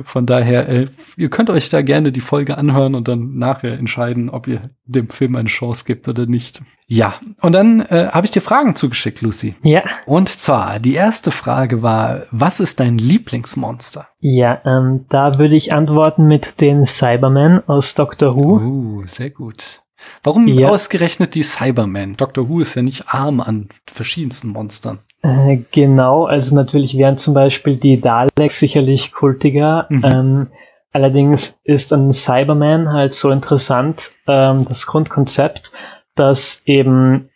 Von 0.05 0.27
daher, 0.27 0.89
ihr 1.17 1.31
könnt 1.31 1.49
euch 1.49 1.71
da 1.71 1.81
gerne 1.83 2.13
die 2.13 2.21
Folge 2.21 2.59
anhören 2.59 2.95
und 2.95 3.09
dann 3.09 3.39
nachher 3.39 3.79
entscheiden, 3.79 4.29
ob 4.29 4.47
ihr 4.47 4.63
dem 4.85 5.09
Film 5.09 5.37
eine 5.37 5.49
Chance 5.49 5.70
gibt 5.85 6.09
oder 6.09 6.27
nicht. 6.27 6.63
Ja, 6.87 7.15
und 7.41 7.55
dann 7.55 7.81
äh, 7.81 8.09
habe 8.11 8.27
ich 8.27 8.33
dir 8.33 8.41
Fragen 8.43 8.75
zugeschickt, 8.75 9.21
Lucy. 9.23 9.55
Ja, 9.63 9.83
Und 10.07 10.29
zwar, 10.29 10.81
die 10.81 10.95
erste 10.95 11.31
Frage 11.31 11.83
war, 11.83 12.23
was 12.33 12.59
ist 12.61 12.81
dein 12.81 12.99
Lieblingsmonster? 12.99 14.09
ja, 14.21 14.61
ähm, 14.67 15.07
da 15.09 15.39
würde 15.39 15.55
ich 15.57 15.73
antworten 15.73 16.27
mit 16.27 16.61
den 16.61 16.85
Cybermen 16.85 17.63
aus 17.69 17.95
Doctor 17.95 18.37
Who. 18.37 18.59
Uh, 18.59 19.03
sehr 19.07 19.31
gut. 19.31 19.83
Warum 20.23 20.49
Ja. 20.49 20.69
ausgerechnet 20.71 21.35
die 21.35 21.43
Cybermen? 21.43 22.17
Doctor 22.17 22.49
Who 22.49 22.61
ist 22.61 22.75
ja 22.75 22.83
nicht 22.83 23.09
arm 23.09 23.41
an 23.41 23.69
verschiedensten 23.87 24.49
Monstern. 24.49 24.99
Äh, 25.23 25.59
genau, 25.71 26.25
also 26.25 26.55
natürlich 26.57 26.97
wären 26.97 27.17
zum 27.19 27.35
Beispiel 27.35 27.77
die 27.77 28.01
Daleks 28.01 28.59
sicherlich 28.59 29.13
kultiger. 29.13 29.87
Mhm. 29.91 30.05
Ähm, 30.05 30.47
allerdings 30.93 31.61
ist 31.65 31.93
an 31.93 32.13
Cyberman 32.13 32.93
halt 32.93 33.15
so 33.15 33.31
interessant 33.31 34.11
ähm, 34.27 34.63
das 34.67 34.87
Grundkonzept, 34.87 35.73
dass 36.15 36.63
eben 36.67 37.31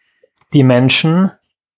die 0.52 0.62
Menschen, 0.62 1.30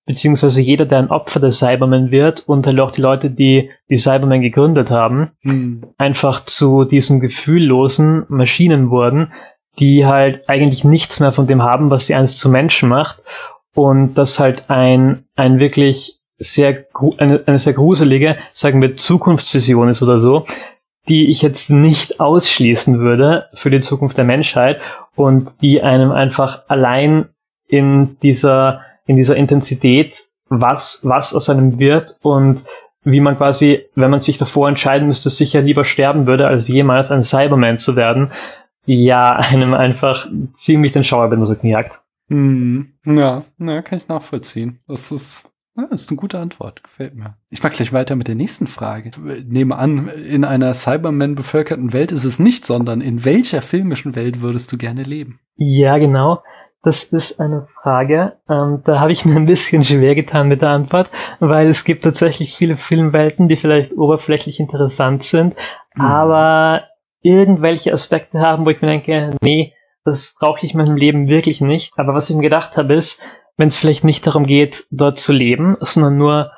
beziehungsweise 0.07 0.61
jeder, 0.61 0.87
der 0.87 0.99
ein 0.99 1.11
Opfer 1.11 1.41
der 1.41 1.51
Cybermen 1.51 2.11
wird 2.11 2.45
und 2.47 2.67
halt 2.67 2.79
auch 2.81 2.93
die 2.93 3.03
Leute, 3.03 3.31
die 3.31 3.71
die 3.89 3.97
Cybermen 3.97 4.41
gegründet 4.41 4.91
haben, 4.91 5.33
Hm. 5.43 5.85
einfach 5.99 6.45
zu 6.45 6.85
diesen 6.85 7.21
gefühllosen 7.21 8.25
Maschinen 8.29 8.91
wurden, 8.91 9.33
die 9.79 10.07
halt 10.07 10.49
eigentlich 10.49 10.85
nichts 10.85 11.21
mehr 11.21 11.33
von 11.33 11.47
dem 11.47 11.63
haben, 11.63 11.91
was 11.91 12.07
sie 12.07 12.15
einst 12.15 12.39
zu 12.39 12.49
Menschen 12.49 12.89
macht. 12.89 13.23
Und 13.75 14.15
das 14.15 14.41
halt 14.41 14.71
ein, 14.71 15.25
ein 15.35 15.59
wirklich 15.59 16.19
sehr 16.39 16.87
eine, 17.19 17.43
eine 17.47 17.59
sehr 17.59 17.75
gruselige, 17.75 18.37
sagen 18.53 18.81
wir, 18.81 18.97
Zukunftsvision 18.97 19.89
ist 19.89 20.03
oder 20.03 20.19
so, 20.19 20.47
die 21.09 21.31
ich 21.31 21.43
jetzt 21.43 21.71
nicht 21.71 22.21
ausschließen 22.21 22.99
würde 22.99 23.49
für 23.55 23.71
die 23.71 23.81
Zukunft 23.81 24.17
der 24.17 24.25
Menschheit 24.25 24.81
und 25.15 25.63
die 25.63 25.83
einem 25.83 26.11
einfach 26.11 26.65
allein 26.69 27.29
in 27.69 28.19
dieser 28.21 28.83
in 29.07 29.17
dieser 29.17 29.37
Intensität 29.37 30.17
was 30.49 31.01
was 31.05 31.35
aus 31.35 31.51
einem 31.51 31.79
wird 31.79 32.19
und 32.23 32.65
wie 33.07 33.21
man 33.21 33.37
quasi, 33.37 33.85
wenn 33.95 34.11
man 34.11 34.19
sich 34.19 34.37
davor 34.37 34.69
entscheiden 34.69 35.07
müsste, 35.07 35.31
sicher 35.31 35.61
lieber 35.61 35.85
sterben 35.85 36.27
würde, 36.27 36.49
als 36.49 36.67
jemals 36.67 37.13
ein 37.13 37.23
Cyberman 37.23 37.79
zu 37.79 37.95
werden, 37.95 38.33
ja, 38.85 39.31
einem 39.31 39.75
einfach 39.75 40.27
ziemlich 40.53 40.93
den 40.93 41.05
Schauer 41.05 41.27
über 41.27 41.37
den 41.37 41.45
Rücken 41.45 41.69
jagt. 41.69 42.01
Hm, 42.29 42.95
ja, 43.05 43.45
ja, 43.59 43.83
kann 43.83 43.99
ich 43.99 44.09
nachvollziehen. 44.09 44.81
Das 44.89 45.13
ist, 45.13 45.49
ja, 45.77 45.87
das 45.91 46.03
ist 46.03 46.11
eine 46.11 46.17
gute 46.17 46.39
Antwort. 46.39 46.83
Gefällt 46.83 47.15
mir. 47.15 47.37
Ich 47.51 47.63
mag 47.63 47.73
gleich 47.73 47.93
weiter 47.93 48.17
mit 48.17 48.29
der 48.29 48.35
nächsten 48.35 48.67
Frage. 48.67 49.11
Nehme 49.47 49.77
an, 49.77 50.09
in 50.09 50.45
einer 50.45 50.73
Cyberman 50.73 51.35
bevölkerten 51.35 51.93
Welt 51.93 52.13
ist 52.13 52.25
es 52.25 52.39
nicht, 52.39 52.65
sondern 52.65 53.01
in 53.01 53.25
welcher 53.25 53.63
filmischen 53.63 54.17
Welt 54.17 54.41
würdest 54.41 54.73
du 54.73 54.79
gerne 54.79 55.03
leben? 55.03 55.41
Ja, 55.57 55.99
genau. 55.99 56.43
Das 56.83 57.05
ist 57.05 57.41
eine 57.41 57.67
Frage, 57.67 58.37
ähm, 58.49 58.83
da 58.85 59.01
habe 59.01 59.11
ich 59.11 59.25
mir 59.25 59.35
ein 59.35 59.47
bisschen 59.47 59.83
schwer 59.83 60.15
getan 60.15 60.47
mit 60.47 60.63
der 60.63 60.69
Antwort, 60.69 61.11
weil 61.41 61.67
es 61.67 61.85
gibt 61.85 62.05
tatsächlich 62.05 62.55
viele 62.55 62.77
Filmwelten, 62.77 63.49
die 63.49 63.57
vielleicht 63.57 63.93
oberflächlich 63.93 64.61
interessant 64.61 65.25
sind, 65.25 65.57
mhm. 65.97 66.05
aber 66.05 66.85
irgendwelche 67.23 67.93
Aspekte 67.93 68.39
haben, 68.39 68.65
wo 68.65 68.71
ich 68.71 68.81
mir 68.81 68.89
denke, 68.89 69.37
nee, 69.43 69.73
das 70.05 70.37
brauche 70.39 70.65
ich 70.65 70.73
in 70.73 70.79
meinem 70.79 70.97
Leben 70.97 71.27
wirklich 71.27 71.61
nicht. 71.61 71.99
Aber 71.99 72.15
was 72.15 72.31
ich 72.31 72.37
mir 72.37 72.43
gedacht 72.43 72.77
habe, 72.77 72.95
ist, 72.95 73.21
wenn 73.57 73.69
es 73.69 73.77
vielleicht 73.77 74.05
nicht 74.05 74.27
darum 74.27 74.47
geht, 74.47 74.85
dort 74.91 75.19
zu 75.19 75.33
leben, 75.33 75.77
sondern 75.81 76.17
nur 76.17 76.51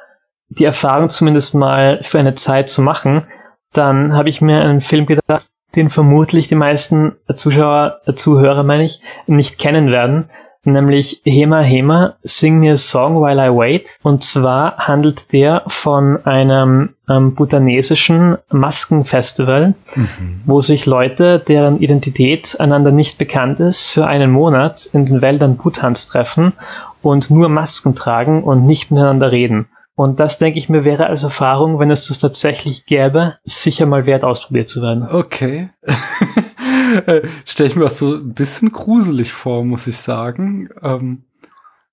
die 0.49 0.65
Erfahrung 0.65 1.09
zumindest 1.09 1.55
mal 1.55 2.01
für 2.03 2.19
eine 2.19 2.35
Zeit 2.35 2.71
zu 2.71 2.83
machen, 2.83 3.25
dann 3.73 4.15
habe 4.15 4.29
ich 4.29 4.41
mir 4.41 4.63
einen 4.63 4.81
Film 4.81 5.07
gedacht, 5.07 5.49
den 5.77 5.91
vermutlich 5.91 6.49
die 6.49 6.55
meisten 6.55 7.17
Zuschauer, 7.35 8.01
Zuhörer 8.15 8.63
meine 8.63 8.85
ich, 8.85 9.03
nicht 9.27 9.59
kennen 9.59 9.91
werden, 9.91 10.31
nämlich 10.65 11.21
Hema 11.25 11.61
Hema, 11.61 12.15
Sing 12.23 12.59
Me 12.59 12.73
a 12.73 12.77
Song 12.77 13.23
While 13.23 13.47
I 13.47 13.51
Wait. 13.51 13.99
Und 14.03 14.25
zwar 14.25 14.79
handelt 14.79 15.33
der 15.33 15.63
von 15.67 16.25
einem 16.25 16.95
ähm, 17.09 17.35
bhutanesischen 17.35 18.39
Maskenfestival, 18.51 19.75
mhm. 19.95 20.41
wo 20.45 20.63
sich 20.63 20.87
Leute, 20.87 21.39
deren 21.39 21.79
Identität 21.81 22.57
einander 22.59 22.91
nicht 22.91 23.19
bekannt 23.19 23.61
ist, 23.61 23.87
für 23.87 24.07
einen 24.07 24.31
Monat 24.31 24.89
in 24.93 25.07
den 25.07 25.23
Wäldern 25.23 25.57
Bhutans 25.57 26.07
treffen 26.07 26.55
und 27.03 27.31
nur 27.31 27.49
Masken 27.49 27.95
tragen 27.95 28.43
und 28.45 28.67
nicht 28.67 28.91
miteinander 28.91 29.33
reden. 29.33 29.69
Und 29.95 30.21
das, 30.21 30.39
denke 30.39 30.61
ich 30.61 30.69
mir, 30.69 30.85
wäre 30.85 31.09
als 31.09 31.25
Erfahrung, 31.25 31.81
wenn 31.81 31.91
es 31.91 32.07
das 32.07 32.21
tatsächlich 32.21 32.87
gäbe, 32.87 33.39
sicher 33.45 33.85
mal 33.85 34.07
wert, 34.07 34.23
ausprobiert 34.23 34.69
zu 34.69 34.81
werden. 34.81 35.03
Okay. 35.03 35.71
Stelle 37.45 37.69
ich 37.69 37.75
mir 37.75 37.83
das 37.85 37.99
so 37.99 38.15
ein 38.15 38.33
bisschen 38.33 38.69
gruselig 38.69 39.33
vor, 39.33 39.65
muss 39.65 39.89
ich 39.89 39.97
sagen. 39.97 40.69
Ähm, 40.83 41.25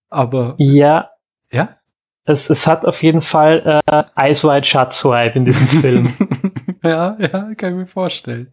aber. 0.10 0.54
Ja. 0.60 1.10
Ja? 1.52 1.78
Es, 2.26 2.50
es 2.52 2.68
hat 2.68 2.86
auf 2.86 3.02
jeden 3.02 3.22
Fall 3.22 3.82
äh, 3.88 4.04
Eyes 4.16 4.44
Wide 4.44 4.66
Shut 4.66 4.94
Swipe 4.94 5.34
in 5.34 5.46
diesem 5.46 5.68
Film. 5.82 6.14
ja, 6.90 7.18
ja, 7.20 7.54
kann 7.56 7.74
ich 7.74 7.80
mir 7.80 7.86
vorstellen. 7.86 8.48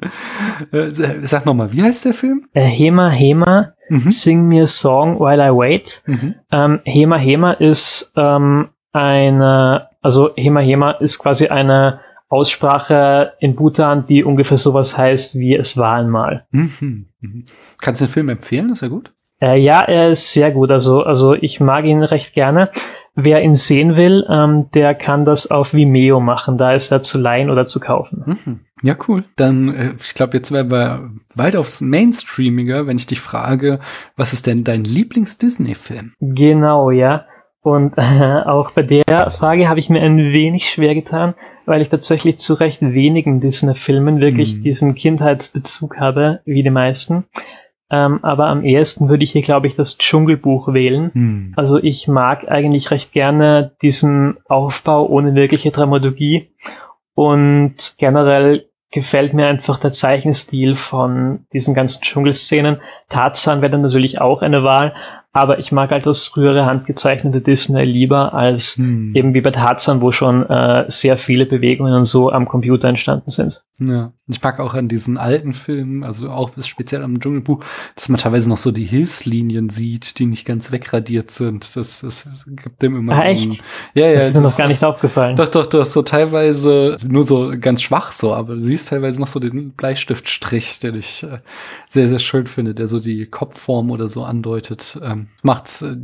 Äh, 0.73 0.91
sag 0.91 1.47
nochmal, 1.47 1.73
wie 1.73 1.83
heißt 1.83 2.05
der 2.05 2.15
Film? 2.15 2.49
Äh, 2.53 2.63
Hema 2.63 3.11
Hema, 3.11 3.75
mhm. 3.89 4.11
Sing 4.11 4.49
Me 4.49 4.63
a 4.63 4.67
Song 4.67 5.21
While 5.21 5.43
I 5.43 5.51
Wait. 5.51 6.03
Mhm. 6.07 6.35
Ähm, 6.51 6.81
Hema 6.85 7.17
Hema 7.17 7.53
ist 7.53 8.13
ähm, 8.17 8.71
eine, 8.93 9.89
also 10.01 10.31
Hema 10.37 10.61
Hema 10.61 10.93
ist 10.93 11.19
quasi 11.19 11.49
eine 11.49 12.01
Aussprache 12.29 13.35
in 13.41 13.55
Bhutan, 13.55 14.07
die 14.07 14.25
ungefähr 14.25 14.57
sowas 14.57 14.97
heißt 14.97 15.39
wie 15.39 15.55
es 15.55 15.77
war 15.77 15.97
einmal. 15.97 16.47
Mhm, 16.51 17.07
mhm. 17.21 17.45
Kannst 17.79 18.01
du 18.01 18.07
den 18.07 18.11
Film 18.11 18.29
empfehlen? 18.31 18.71
Ist 18.71 18.81
er 18.81 18.89
gut? 18.89 19.13
Äh, 19.43 19.59
ja, 19.59 19.81
er 19.83 20.11
ist 20.11 20.33
sehr 20.33 20.53
gut. 20.53 20.71
Also, 20.71 21.03
also 21.03 21.35
ich 21.35 21.61
mag 21.61 21.85
ihn 21.85 22.03
recht 22.03 22.33
gerne. 22.33 22.71
Wer 23.15 23.43
ihn 23.43 23.55
sehen 23.55 23.97
will, 23.97 24.25
ähm, 24.31 24.71
der 24.73 24.95
kann 24.95 25.27
das 25.27 25.51
auf 25.51 25.75
Vimeo 25.75 26.19
machen. 26.21 26.57
Da 26.57 26.73
ist 26.73 26.91
er 26.91 27.03
zu 27.03 27.19
leihen 27.19 27.51
oder 27.51 27.67
zu 27.67 27.79
kaufen. 27.79 28.39
Mhm. 28.45 28.61
Ja, 28.83 28.97
cool. 29.07 29.25
Dann, 29.37 29.75
äh, 29.75 29.93
ich 30.01 30.15
glaube, 30.15 30.37
jetzt 30.37 30.51
werden 30.51 30.71
wir 30.71 31.11
weit 31.35 31.57
aufs 31.57 31.83
Mainstreamiger, 31.83 32.87
wenn 32.87 32.97
ich 32.97 33.07
dich 33.07 33.21
frage, 33.21 33.81
was 34.17 34.33
ist 34.33 34.47
denn 34.47 34.65
dein 34.65 34.85
Lieblings-Disney-Film? 34.85 36.15
Genau, 36.21 36.91
ja. 36.91 37.27
Und 37.61 37.95
äh, 37.97 38.03
auch 38.47 38.73
bei 38.73 38.83
der 38.83 39.31
Frage 39.31 39.69
habe 39.69 39.79
ich 39.79 39.91
mir 39.91 40.01
ein 40.01 40.19
wenig 40.33 40.71
schwer 40.71 40.95
getan, 40.95 41.35
weil 41.67 41.83
ich 41.83 41.91
tatsächlich 41.91 42.39
zu 42.39 42.55
recht 42.55 42.81
wenigen 42.81 43.41
Disney-Filmen 43.41 44.21
wirklich 44.21 44.57
mhm. 44.57 44.63
diesen 44.63 44.95
Kindheitsbezug 44.95 45.99
habe, 45.99 46.41
wie 46.45 46.63
die 46.63 46.71
meisten. 46.71 47.25
Ähm, 47.93 48.21
aber 48.23 48.47
am 48.47 48.65
ehesten 48.65 49.11
würde 49.11 49.23
ich 49.23 49.33
hier, 49.33 49.43
glaube 49.43 49.67
ich, 49.67 49.77
das 49.77 49.99
Dschungelbuch 49.99 50.73
wählen. 50.73 51.11
Mhm. 51.13 51.53
Also 51.57 51.79
ich 51.79 52.09
mag 52.09 52.49
eigentlich 52.49 52.91
recht 52.91 53.13
gerne 53.13 53.73
diesen 53.83 54.39
Aufbau 54.49 55.07
ohne 55.07 55.35
wirkliche 55.35 55.71
Dramaturgie. 55.71 56.49
Und 57.15 57.95
generell 57.99 58.65
gefällt 58.91 59.35
mir 59.35 59.47
einfach 59.47 59.79
der 59.79 59.93
Zeichenstil 59.93 60.75
von 60.75 61.47
diesen 61.53 61.75
ganzen 61.75 62.03
Dschungelszenen. 62.03 62.81
Tarzan 63.11 63.61
wäre 63.61 63.73
dann 63.73 63.83
natürlich 63.83 64.23
auch 64.23 64.41
eine 64.41 64.65
Wahl, 64.65 64.95
aber 65.35 65.59
ich 65.59 65.73
mag 65.73 65.91
halt 65.91 66.05
das 66.07 66.25
frühere 66.25 66.67
handgezeichnete 66.67 67.41
Disney 67.41 67.85
lieber 67.85 68.35
als 68.35 68.77
hm. 68.77 69.15
eben 69.15 69.35
wie 69.35 69.41
bei 69.41 69.51
Tarzan, 69.51 70.03
wo 70.03 70.13
schon 70.13 70.49
äh, 70.49 70.85
sehr 70.89 71.17
viele 71.17 71.47
Bewegungen 71.47 71.95
und 71.95 72.05
so 72.05 72.31
am 72.31 72.47
Computer 72.47 72.89
entstanden 72.89 73.31
sind. 73.31 73.63
Ja, 73.89 74.13
ich 74.29 74.43
mag 74.43 74.61
auch 74.61 74.75
an 74.75 74.89
diesen 74.89 75.19
alten 75.19 75.53
Filmen, 75.53 76.05
also 76.05 76.31
auch 76.31 76.53
speziell 76.63 77.03
am 77.03 77.21
Dschungelbuch, 77.21 77.65
dass 77.95 78.09
man 78.09 78.19
teilweise 78.19 78.49
noch 78.49 78.57
so 78.57 78.71
die 78.71 78.85
Hilfslinien 78.85 79.69
sieht, 79.69 80.19
die 80.19 80.27
nicht 80.27 80.45
ganz 80.45 80.73
wegradiert 80.73 81.31
sind. 81.31 81.77
Das, 81.77 82.01
das 82.01 82.45
gibt 82.47 82.83
dem 82.83 82.97
immer 82.97 83.15
ah, 83.15 83.19
so 83.19 83.23
echt? 83.25 83.51
Ein, 83.51 83.59
ja, 83.95 84.07
ja, 84.07 84.15
das 84.17 84.29
ist 84.29 84.35
mir 84.37 84.43
noch 84.43 84.57
gar 84.57 84.69
nicht 84.69 84.85
aufgefallen. 84.85 85.37
Doch, 85.37 85.49
doch, 85.49 85.67
du 85.67 85.81
hast 85.81 85.93
so 85.93 86.03
teilweise 86.03 86.97
nur 87.07 87.25
so 87.25 87.53
ganz 87.61 87.83
schwach 87.83 88.13
so, 88.13 88.35
aber 88.35 88.55
du 88.55 88.61
siehst 88.61 88.89
teilweise 88.89 89.21
noch 89.21 89.29
so 89.29 89.41
den 89.41 89.73
Bleistiftstrich, 89.73 90.81
den 90.81 90.97
ich 90.97 91.23
äh, 91.23 91.39
sehr, 91.89 92.09
sehr 92.09 92.19
schön 92.19 92.47
finde, 92.47 92.75
der 92.75 92.87
so 92.87 93.01
die 93.01 93.27
Kopfform 93.27 93.91
oder 93.91 94.09
so 94.09 94.25
andeutet. 94.25 94.99
Ähm, 95.03 95.29
macht, 95.43 95.83
äh, 95.83 95.97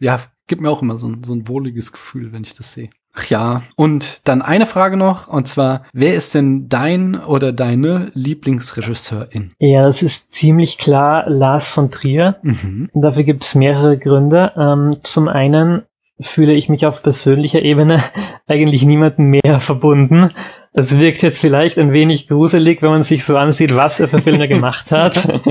ja, 0.00 0.20
gibt 0.46 0.62
mir 0.62 0.70
auch 0.70 0.82
immer 0.82 0.96
so 0.96 1.08
ein, 1.08 1.24
so 1.24 1.32
ein 1.32 1.48
wohliges 1.48 1.92
Gefühl, 1.92 2.32
wenn 2.32 2.42
ich 2.42 2.54
das 2.54 2.72
sehe. 2.72 2.90
Ach 3.18 3.26
ja, 3.26 3.62
und 3.76 4.20
dann 4.28 4.42
eine 4.42 4.66
Frage 4.66 4.98
noch, 4.98 5.26
und 5.26 5.48
zwar, 5.48 5.84
wer 5.94 6.14
ist 6.14 6.34
denn 6.34 6.68
dein 6.68 7.18
oder 7.18 7.52
deine 7.52 8.10
Lieblingsregisseurin? 8.12 9.52
Ja, 9.58 9.82
das 9.82 10.02
ist 10.02 10.34
ziemlich 10.34 10.76
klar 10.76 11.28
Lars 11.28 11.66
von 11.66 11.90
Trier. 11.90 12.36
Mhm. 12.42 12.90
Dafür 12.92 13.24
gibt 13.24 13.42
es 13.42 13.54
mehrere 13.54 13.96
Gründe. 13.96 14.52
Ähm, 14.56 14.98
zum 15.02 15.28
einen 15.28 15.84
fühle 16.20 16.52
ich 16.52 16.68
mich 16.68 16.84
auf 16.84 17.02
persönlicher 17.02 17.62
Ebene 17.62 18.02
eigentlich 18.46 18.84
niemandem 18.84 19.30
mehr 19.30 19.60
verbunden. 19.60 20.32
Das 20.74 20.98
wirkt 20.98 21.22
jetzt 21.22 21.40
vielleicht 21.40 21.78
ein 21.78 21.92
wenig 21.92 22.28
gruselig, 22.28 22.82
wenn 22.82 22.90
man 22.90 23.02
sich 23.02 23.24
so 23.24 23.38
ansieht, 23.38 23.74
was 23.74 23.98
er 23.98 24.08
für 24.08 24.18
Filme 24.18 24.46
gemacht 24.46 24.90
hat. 24.90 25.26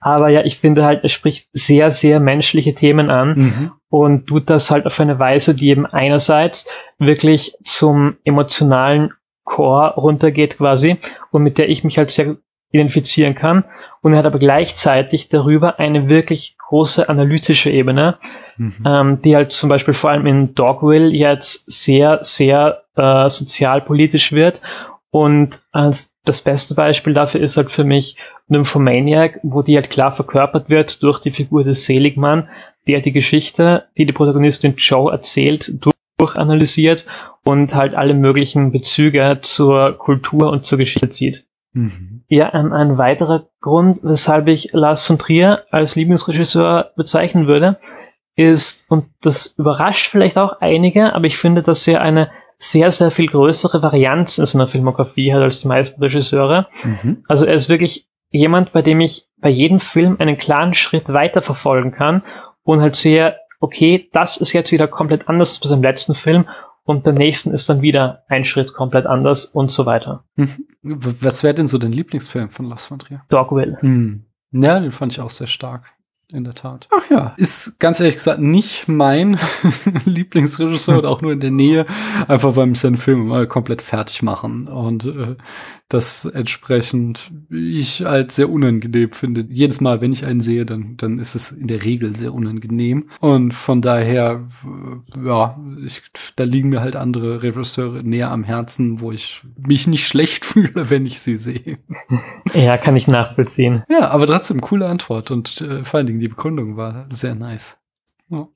Aber 0.00 0.28
ja, 0.28 0.44
ich 0.44 0.58
finde 0.58 0.84
halt, 0.84 1.02
es 1.02 1.12
spricht 1.12 1.48
sehr, 1.52 1.90
sehr 1.92 2.20
menschliche 2.20 2.74
Themen 2.74 3.08
an 3.08 3.34
mhm. 3.36 3.72
Und 3.88 4.26
tut 4.26 4.50
das 4.50 4.70
halt 4.70 4.86
auf 4.86 4.98
eine 5.00 5.18
Weise, 5.18 5.54
die 5.54 5.70
eben 5.70 5.86
einerseits 5.86 6.68
wirklich 6.98 7.56
zum 7.64 8.16
emotionalen 8.24 9.12
Core 9.44 9.94
runtergeht 9.94 10.58
quasi 10.58 10.98
und 11.30 11.42
mit 11.42 11.58
der 11.58 11.68
ich 11.68 11.84
mich 11.84 11.98
halt 11.98 12.10
sehr 12.10 12.36
identifizieren 12.72 13.34
kann. 13.34 13.64
Und 14.02 14.12
er 14.12 14.18
hat 14.18 14.26
aber 14.26 14.38
gleichzeitig 14.38 15.28
darüber 15.28 15.78
eine 15.78 16.08
wirklich 16.08 16.56
große 16.58 17.08
analytische 17.08 17.70
Ebene, 17.70 18.18
mhm. 18.56 18.84
ähm, 18.84 19.22
die 19.22 19.34
halt 19.34 19.52
zum 19.52 19.68
Beispiel 19.68 19.94
vor 19.94 20.10
allem 20.10 20.26
in 20.26 20.54
Dogville 20.54 21.08
jetzt 21.08 21.70
sehr, 21.70 22.18
sehr 22.22 22.82
äh, 22.96 23.28
sozialpolitisch 23.28 24.32
wird. 24.32 24.62
Und 25.10 25.62
als 25.72 26.14
das 26.24 26.42
beste 26.42 26.74
Beispiel 26.74 27.14
dafür 27.14 27.40
ist 27.40 27.56
halt 27.56 27.70
für 27.70 27.84
mich 27.84 28.18
Nymphomaniac, 28.48 29.40
wo 29.42 29.62
die 29.62 29.76
halt 29.76 29.90
klar 29.90 30.12
verkörpert 30.12 30.68
wird 30.68 31.02
durch 31.02 31.20
die 31.20 31.32
Figur 31.32 31.64
des 31.64 31.84
Seligmann, 31.84 32.48
der 32.86 33.00
die 33.00 33.12
Geschichte, 33.12 33.84
die 33.96 34.06
die 34.06 34.12
Protagonistin 34.12 34.74
Joe 34.76 35.10
erzählt, 35.10 35.72
durchanalysiert 36.18 37.06
und 37.44 37.74
halt 37.74 37.94
alle 37.94 38.14
möglichen 38.14 38.72
Bezüge 38.72 39.38
zur 39.42 39.98
Kultur 39.98 40.50
und 40.50 40.64
zur 40.64 40.78
Geschichte 40.78 41.08
zieht. 41.08 41.46
Mhm. 41.72 42.22
Ja, 42.28 42.50
ein, 42.50 42.72
ein 42.72 42.98
weiterer 42.98 43.48
Grund, 43.60 43.98
weshalb 44.02 44.48
ich 44.48 44.72
Lars 44.72 45.02
von 45.02 45.18
Trier 45.18 45.64
als 45.70 45.96
Lieblingsregisseur 45.96 46.92
bezeichnen 46.96 47.46
würde, 47.46 47.78
ist, 48.34 48.90
und 48.90 49.06
das 49.22 49.58
überrascht 49.58 50.08
vielleicht 50.08 50.38
auch 50.38 50.60
einige, 50.60 51.14
aber 51.14 51.26
ich 51.26 51.36
finde, 51.36 51.62
dass 51.62 51.86
er 51.86 52.00
eine 52.00 52.30
sehr, 52.58 52.90
sehr 52.90 53.10
viel 53.10 53.26
größere 53.26 53.82
Varianz 53.82 54.38
in 54.38 54.46
seiner 54.46 54.66
Filmografie 54.66 55.32
hat 55.32 55.42
als 55.42 55.60
die 55.60 55.68
meisten 55.68 56.02
Regisseure. 56.02 56.68
Mhm. 56.84 57.24
Also 57.28 57.44
er 57.44 57.54
ist 57.54 57.68
wirklich 57.68 58.06
jemand, 58.30 58.72
bei 58.72 58.82
dem 58.82 59.00
ich 59.00 59.28
bei 59.38 59.50
jedem 59.50 59.80
Film 59.80 60.16
einen 60.18 60.36
klaren 60.36 60.74
Schritt 60.74 61.08
weiter 61.12 61.42
verfolgen 61.42 61.92
kann 61.92 62.22
und 62.62 62.80
halt 62.80 62.96
sehr 62.96 63.36
okay, 63.60 64.08
das 64.12 64.36
ist 64.36 64.52
jetzt 64.52 64.72
wieder 64.72 64.88
komplett 64.88 65.28
anders 65.28 65.60
als 65.60 65.70
beim 65.70 65.82
letzten 65.82 66.14
Film 66.14 66.46
und 66.84 67.04
beim 67.04 67.14
nächsten 67.14 67.52
ist 67.52 67.68
dann 67.68 67.82
wieder 67.82 68.24
ein 68.28 68.44
Schritt 68.44 68.72
komplett 68.72 69.06
anders 69.06 69.46
und 69.46 69.70
so 69.70 69.86
weiter. 69.86 70.24
Mhm. 70.36 70.66
Was 70.82 71.42
wäre 71.42 71.54
denn 71.54 71.68
so 71.68 71.78
dein 71.78 71.92
Lieblingsfilm 71.92 72.50
von 72.50 72.66
Lars 72.66 72.86
von 72.86 72.98
Trier? 72.98 73.22
Dogville. 73.28 73.76
Hm. 73.80 74.24
Ja, 74.52 74.78
den 74.78 74.92
fand 74.92 75.12
ich 75.12 75.20
auch 75.20 75.30
sehr 75.30 75.48
stark. 75.48 75.92
In 76.32 76.42
der 76.42 76.54
Tat. 76.54 76.88
Ach 76.90 77.08
ja, 77.08 77.34
ist 77.36 77.78
ganz 77.78 78.00
ehrlich 78.00 78.16
gesagt 78.16 78.40
nicht 78.40 78.88
mein 78.88 79.38
Lieblingsregisseur 80.06 80.98
oder 80.98 81.08
auch 81.12 81.22
nur 81.22 81.30
in 81.30 81.38
der 81.38 81.52
Nähe, 81.52 81.86
einfach 82.26 82.56
weil 82.56 82.66
mich 82.66 82.80
seine 82.80 82.96
Filme 82.96 83.22
mal 83.22 83.46
komplett 83.46 83.80
fertig 83.80 84.24
machen 84.24 84.66
und 84.66 85.04
äh, 85.04 85.36
das 85.88 86.24
entsprechend 86.24 87.30
ich 87.48 88.06
als 88.06 88.36
sehr 88.36 88.50
unangenehm 88.50 89.12
finde. 89.12 89.44
Jedes 89.48 89.80
Mal, 89.80 90.00
wenn 90.00 90.12
ich 90.12 90.24
einen 90.24 90.40
sehe, 90.40 90.66
dann, 90.66 90.96
dann 90.96 91.18
ist 91.18 91.34
es 91.34 91.52
in 91.52 91.68
der 91.68 91.84
Regel 91.84 92.16
sehr 92.16 92.34
unangenehm. 92.34 93.08
Und 93.20 93.54
von 93.54 93.82
daher, 93.82 94.46
ja, 95.24 95.58
ich, 95.84 96.02
da 96.34 96.44
liegen 96.44 96.70
mir 96.70 96.80
halt 96.80 96.96
andere 96.96 97.42
Regisseure 97.42 98.02
näher 98.02 98.32
am 98.32 98.42
Herzen, 98.42 99.00
wo 99.00 99.12
ich 99.12 99.42
mich 99.56 99.86
nicht 99.86 100.08
schlecht 100.08 100.44
fühle, 100.44 100.90
wenn 100.90 101.06
ich 101.06 101.20
sie 101.20 101.36
sehe. 101.36 101.78
Ja, 102.52 102.76
kann 102.76 102.96
ich 102.96 103.06
nachvollziehen. 103.06 103.84
Ja, 103.88 104.08
aber 104.10 104.26
trotzdem 104.26 104.60
coole 104.60 104.88
Antwort 104.88 105.30
und 105.30 105.60
äh, 105.60 105.84
vor 105.84 105.98
allen 105.98 106.06
Dingen 106.06 106.20
die 106.20 106.28
Begründung 106.28 106.76
war 106.76 107.06
sehr 107.10 107.34
nice. 107.34 107.78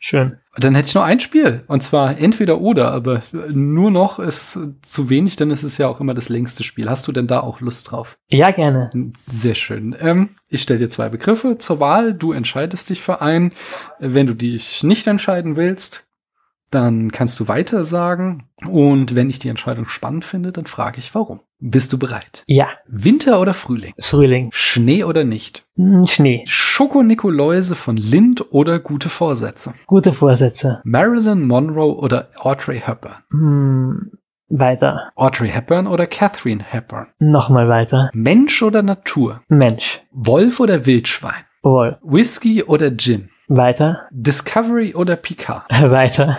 Schön. 0.00 0.38
Dann 0.56 0.74
hätte 0.74 0.88
ich 0.88 0.94
noch 0.94 1.04
ein 1.04 1.20
Spiel. 1.20 1.62
Und 1.68 1.82
zwar 1.82 2.18
entweder 2.18 2.60
oder, 2.60 2.90
aber 2.90 3.22
nur 3.52 3.90
noch 3.90 4.18
ist 4.18 4.58
zu 4.82 5.10
wenig, 5.10 5.36
denn 5.36 5.50
es 5.52 5.62
ist 5.62 5.78
ja 5.78 5.86
auch 5.86 6.00
immer 6.00 6.12
das 6.12 6.28
längste 6.28 6.64
Spiel. 6.64 6.90
Hast 6.90 7.06
du 7.06 7.12
denn 7.12 7.28
da 7.28 7.40
auch 7.40 7.60
Lust 7.60 7.90
drauf? 7.90 8.18
Ja, 8.28 8.50
gerne. 8.50 8.90
Sehr 9.26 9.54
schön. 9.54 9.94
Ähm, 10.00 10.30
ich 10.48 10.62
stelle 10.62 10.80
dir 10.80 10.90
zwei 10.90 11.08
Begriffe 11.08 11.58
zur 11.58 11.78
Wahl. 11.78 12.14
Du 12.14 12.32
entscheidest 12.32 12.90
dich 12.90 13.00
für 13.00 13.20
einen. 13.20 13.52
Wenn 14.00 14.26
du 14.26 14.34
dich 14.34 14.82
nicht 14.82 15.06
entscheiden 15.06 15.54
willst, 15.54 16.09
dann 16.70 17.10
kannst 17.12 17.38
du 17.40 17.48
weiter 17.48 17.84
sagen. 17.84 18.48
Und 18.68 19.14
wenn 19.14 19.30
ich 19.30 19.38
die 19.38 19.48
Entscheidung 19.48 19.86
spannend 19.86 20.24
finde, 20.24 20.52
dann 20.52 20.66
frage 20.66 20.98
ich 20.98 21.14
warum. 21.14 21.40
Bist 21.58 21.92
du 21.92 21.98
bereit? 21.98 22.42
Ja. 22.46 22.68
Winter 22.86 23.40
oder 23.40 23.52
Frühling? 23.52 23.92
Frühling. 23.98 24.48
Schnee 24.52 25.04
oder 25.04 25.24
nicht? 25.24 25.66
Hm, 25.76 26.06
Schnee. 26.06 26.44
Schoko-Nikoläuse 26.46 27.74
von 27.74 27.96
Lind 27.96 28.46
oder 28.52 28.78
gute 28.78 29.08
Vorsätze? 29.08 29.74
Gute 29.86 30.12
Vorsätze. 30.12 30.80
Marilyn 30.84 31.46
Monroe 31.46 31.96
oder 31.96 32.28
Audrey 32.38 32.80
Hepburn? 32.80 33.16
Hm, 33.30 34.12
weiter. 34.48 35.10
Audrey 35.16 35.48
Hepburn 35.50 35.86
oder 35.86 36.06
Catherine 36.06 36.64
Hepburn? 36.64 37.08
Nochmal 37.18 37.68
weiter. 37.68 38.10
Mensch 38.14 38.62
oder 38.62 38.82
Natur? 38.82 39.42
Mensch. 39.48 40.00
Wolf 40.12 40.60
oder 40.60 40.86
Wildschwein? 40.86 41.44
Wohl. 41.62 41.98
Whisky 42.02 42.62
oder 42.62 42.90
Gin? 42.96 43.28
Weiter. 43.50 44.06
Discovery 44.12 44.94
oder 44.94 45.16
Picard? 45.16 45.64
Weiter. 45.90 46.38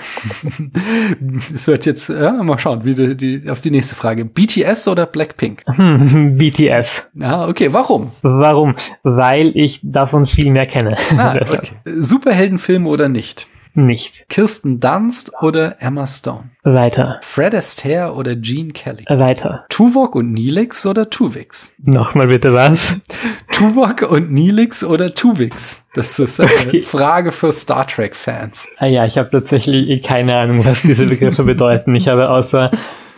Es 1.54 1.68
wird 1.68 1.86
jetzt, 1.86 2.08
ja, 2.08 2.32
mal 2.32 2.58
schauen, 2.58 2.86
wie 2.86 2.96
die, 2.96 3.18
die, 3.18 3.50
auf 3.50 3.60
die 3.60 3.70
nächste 3.70 3.96
Frage. 3.96 4.24
BTS 4.24 4.88
oder 4.88 5.06
Blackpink? 5.06 5.64
Hm, 5.68 6.36
BTS. 6.38 7.12
Ja, 7.16 7.48
okay, 7.50 7.74
warum? 7.74 8.12
Warum? 8.22 8.76
Weil 9.04 9.52
ich 9.58 9.82
davon 9.84 10.26
viel 10.26 10.52
mehr 10.52 10.66
kenne. 10.66 10.96
Ah, 11.18 11.36
okay. 11.42 11.74
Superheldenfilme 11.86 12.88
oder 12.88 13.10
nicht? 13.10 13.48
Nicht. 13.74 14.28
Kirsten 14.30 14.80
Dunst 14.80 15.32
oder 15.42 15.82
Emma 15.82 16.06
Stone? 16.08 16.50
Weiter. 16.64 17.20
Fred 17.24 17.56
Astaire 17.56 18.14
oder 18.16 18.36
Gene 18.36 18.74
Kelly? 18.74 19.06
Weiter. 19.08 19.66
Tuvok 19.70 20.16
und 20.16 20.34
Neelix 20.34 20.86
oder 20.86 21.10
Tuvix? 21.10 21.74
Nochmal 21.84 22.28
bitte 22.28 22.54
was? 22.54 22.96
Tuvok 23.52 24.04
und 24.10 24.32
Neelix 24.32 24.84
oder 24.84 25.14
Tuvix? 25.14 25.86
Das 25.94 26.20
ist 26.20 26.40
eine 26.40 26.50
Okay. 26.68 26.82
Frage 26.82 27.32
für 27.32 27.52
Star 27.52 27.88
Trek-Fans. 27.88 28.68
Ah 28.78 28.86
ja, 28.86 29.06
ich 29.06 29.18
habe 29.18 29.30
tatsächlich 29.30 30.04
keine 30.04 30.36
Ahnung, 30.36 30.64
was 30.66 30.82
diese 30.84 31.06
Begriffe 31.06 31.44
bedeuten. 31.46 31.96
Ich 31.96 32.08
habe 32.08 32.30
außer 32.30 32.72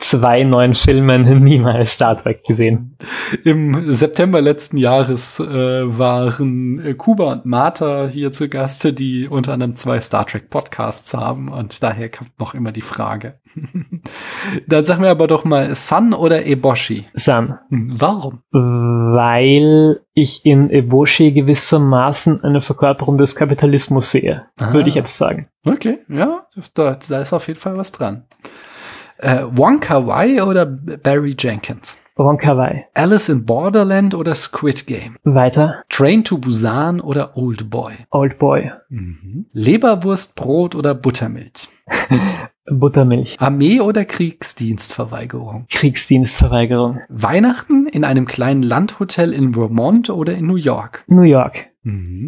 zwei 0.04 0.44
neuen 0.44 0.74
Filmen 0.74 1.44
niemals 1.44 1.94
Star 1.94 2.18
Trek 2.18 2.44
gesehen. 2.46 2.98
Im 3.44 3.92
September 3.94 4.42
letzten 4.42 4.78
Jahres 4.78 5.40
äh, 5.40 5.44
waren 5.46 6.80
äh, 6.86 6.94
Kuba 6.94 7.32
und 7.32 7.46
Martha 7.46 8.08
hier 8.08 8.32
zu 8.32 8.50
Gast, 8.50 8.98
die 9.00 9.28
unter 9.28 9.54
anderem 9.54 9.76
zwei 9.76 10.00
Star 10.02 10.26
Trek 10.26 10.50
Podcasts 10.50 11.14
haben 11.14 11.50
und 11.50 11.82
daher 11.84 12.10
kommt 12.10 12.40
noch 12.40 12.54
immer 12.54 12.72
die 12.72 12.82
Frage. 12.82 13.40
Dann 14.68 14.84
sag 14.86 15.00
mir 15.00 15.10
aber 15.10 15.28
doch 15.28 15.44
mal 15.46 15.74
Sun 15.76 16.14
oder 16.14 16.46
Eboshi? 16.46 17.06
San. 17.14 17.60
Hm, 17.70 17.94
Warum? 18.00 18.40
Weil 18.52 20.02
ich 20.14 20.46
in 20.46 20.70
Eboshi 20.70 21.32
gewissermaßen 21.32 22.44
eine 22.44 22.62
Verkörperung 22.62 23.18
des 23.18 23.36
Kapitalismus 23.36 24.12
sehe, 24.12 24.48
Ah. 24.60 24.74
würde 24.74 24.90
ich 24.90 24.96
jetzt 24.96 25.18
sagen. 25.18 25.48
Okay, 25.66 26.00
ja, 26.10 26.46
da, 26.74 26.98
da 27.08 27.22
ist 27.22 27.32
auf 27.34 27.48
jeden 27.48 27.60
Fall 27.60 27.78
was 27.78 27.92
dran. 27.92 28.26
Äh, 29.24 29.46
Wonka 29.52 30.06
Wai 30.06 30.44
oder 30.44 30.66
Barry 30.66 31.34
Jenkins? 31.40 31.98
Wonka 32.18 32.58
Wai. 32.58 32.86
Alice 32.94 33.30
in 33.30 33.46
Borderland 33.46 34.14
oder 34.14 34.36
Squid 34.36 34.86
Game? 34.86 35.16
Weiter. 35.24 35.84
Train 35.88 36.26
to 36.26 36.38
Busan 36.38 37.00
oder 37.00 37.38
Old 37.38 37.70
Boy? 37.70 37.94
Old 38.12 38.38
Boy. 38.38 38.70
Leberwurstbrot 39.54 40.76
oder 40.76 40.94
Buttermilch? 40.94 41.70
Buttermilch. 42.70 43.40
Armee 43.40 43.80
oder 43.80 44.04
Kriegsdienstverweigerung? 44.04 45.68
Kriegsdienstverweigerung. 45.70 47.00
Weihnachten 47.08 47.88
in 47.88 48.04
einem 48.04 48.26
kleinen 48.26 48.62
Landhotel 48.62 49.32
in 49.32 49.54
Vermont 49.54 50.10
oder 50.10 50.36
in 50.36 50.48
New 50.48 50.56
York? 50.56 51.06
New 51.08 51.24
York. 51.24 51.70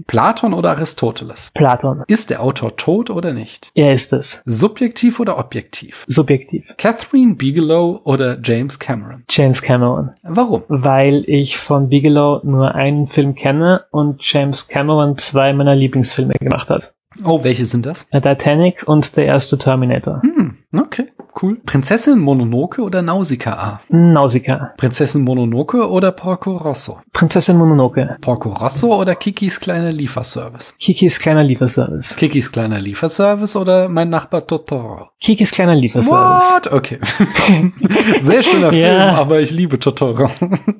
Platon 0.07 0.53
oder 0.53 0.71
Aristoteles? 0.71 1.51
Platon. 1.53 2.03
Ist 2.07 2.29
der 2.29 2.41
Autor 2.41 2.75
tot 2.75 3.09
oder 3.09 3.33
nicht? 3.33 3.71
Er 3.73 3.93
ist 3.93 4.11
es. 4.13 4.41
Subjektiv 4.45 5.19
oder 5.19 5.37
objektiv? 5.37 6.03
Subjektiv. 6.07 6.65
Catherine 6.77 7.35
Bigelow 7.35 8.01
oder 8.03 8.37
James 8.43 8.77
Cameron? 8.79 9.23
James 9.29 9.61
Cameron. 9.61 10.11
Warum? 10.23 10.63
Weil 10.67 11.23
ich 11.27 11.57
von 11.57 11.89
Bigelow 11.89 12.41
nur 12.43 12.75
einen 12.75 13.07
Film 13.07 13.35
kenne 13.35 13.85
und 13.91 14.21
James 14.21 14.67
Cameron 14.67 15.17
zwei 15.17 15.53
meiner 15.53 15.75
Lieblingsfilme 15.75 16.33
gemacht 16.33 16.69
hat. 16.69 16.93
Oh, 17.23 17.43
welche 17.43 17.65
sind 17.65 17.85
das? 17.85 18.07
Titanic 18.09 18.83
und 18.87 19.15
der 19.15 19.25
erste 19.25 19.57
Terminator. 19.57 20.21
Hm, 20.21 20.57
okay, 20.77 21.07
cool. 21.41 21.57
Prinzessin 21.65 22.19
Mononoke 22.19 22.81
oder 22.81 23.01
Nausicaa? 23.01 23.81
Nausicaa. 23.89 24.73
Prinzessin 24.77 25.21
Mononoke 25.23 25.87
oder 25.89 26.11
Porco 26.11 26.57
Rosso? 26.57 26.99
Prinzessin 27.13 27.57
Mononoke. 27.57 28.17
Porco 28.21 28.49
Rosso 28.49 28.95
oder 28.99 29.15
Kikis 29.15 29.59
kleiner 29.59 29.91
Lieferservice? 29.91 30.73
Kikis 30.79 31.19
kleiner 31.19 31.43
Lieferservice. 31.43 32.15
Kikis 32.15 32.51
kleiner 32.51 32.79
Lieferservice 32.79 33.55
oder 33.55 33.89
mein 33.89 34.09
Nachbar 34.09 34.45
Totoro? 34.45 35.09
Kikis 35.21 35.51
kleiner 35.51 35.75
Lieferservice. 35.75 36.43
What? 36.53 36.71
Okay. 36.73 36.99
Sehr 38.19 38.43
schöner 38.43 38.71
Film, 38.71 38.83
Ja. 38.83 39.13
aber 39.15 39.39
ich 39.39 39.51
liebe 39.51 39.79
Totoro. 39.79 40.29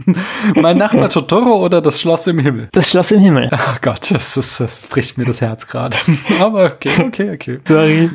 mein 0.56 0.78
Nachbar 0.78 1.10
Totoro 1.10 1.64
oder 1.64 1.82
das 1.82 2.00
Schloss 2.00 2.28
im 2.28 2.40
Himmel? 2.40 2.70
Das 2.72 2.90
Schloss 2.90 3.12
im 3.12 3.22
Himmel. 3.22 3.50
Ach 3.52 3.82
Gott, 3.82 4.12
das, 4.12 4.38
ist, 4.38 4.60
das 4.60 4.86
bricht 4.86 5.18
mir 5.18 5.26
das 5.26 5.42
Herz 5.42 5.68
gerade. 5.68 5.98
Aber 6.40 6.66
okay, 6.66 6.92
okay, 7.06 7.32
okay. 7.34 7.60
Sorry. 7.68 8.10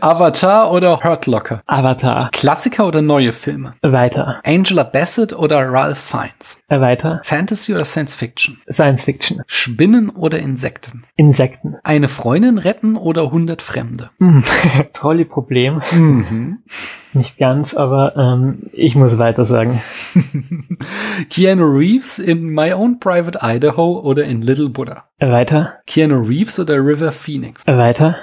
Avatar 0.00 0.67
oder 0.70 1.02
Hurt 1.02 1.26
Locker? 1.26 1.62
Avatar. 1.66 2.30
Klassiker 2.32 2.86
oder 2.86 3.02
neue 3.02 3.32
Filme? 3.32 3.74
Weiter. 3.82 4.40
Angela 4.44 4.84
Bassett 4.84 5.32
oder 5.32 5.58
Ralph 5.70 5.98
Fiennes? 5.98 6.58
Weiter. 6.68 7.20
Fantasy 7.24 7.74
oder 7.74 7.84
Science 7.84 8.14
Fiction? 8.14 8.58
Science 8.70 9.04
Fiction. 9.04 9.42
Spinnen 9.46 10.10
oder 10.10 10.38
Insekten? 10.38 11.04
Insekten. 11.16 11.76
Eine 11.82 12.08
Freundin 12.08 12.58
retten 12.58 12.96
oder 12.96 13.22
100 13.24 13.62
Fremde? 13.62 14.10
Hm. 14.18 14.42
Trolley-Problem. 14.92 15.82
Mhm. 15.92 16.58
Nicht 17.14 17.38
ganz, 17.38 17.74
aber 17.74 18.16
ähm, 18.16 18.68
ich 18.72 18.94
muss 18.94 19.18
weiter 19.18 19.44
sagen. 19.44 19.80
Keanu 21.30 21.64
Reeves 21.64 22.18
in 22.18 22.50
My 22.50 22.72
Own 22.72 23.00
Private 23.00 23.38
Idaho 23.42 24.00
oder 24.00 24.24
in 24.24 24.42
Little 24.42 24.68
Buddha? 24.68 25.04
Weiter. 25.18 25.74
Keanu 25.86 26.22
Reeves 26.22 26.58
oder 26.58 26.74
River 26.74 27.12
Phoenix? 27.12 27.66
Weiter. 27.66 28.16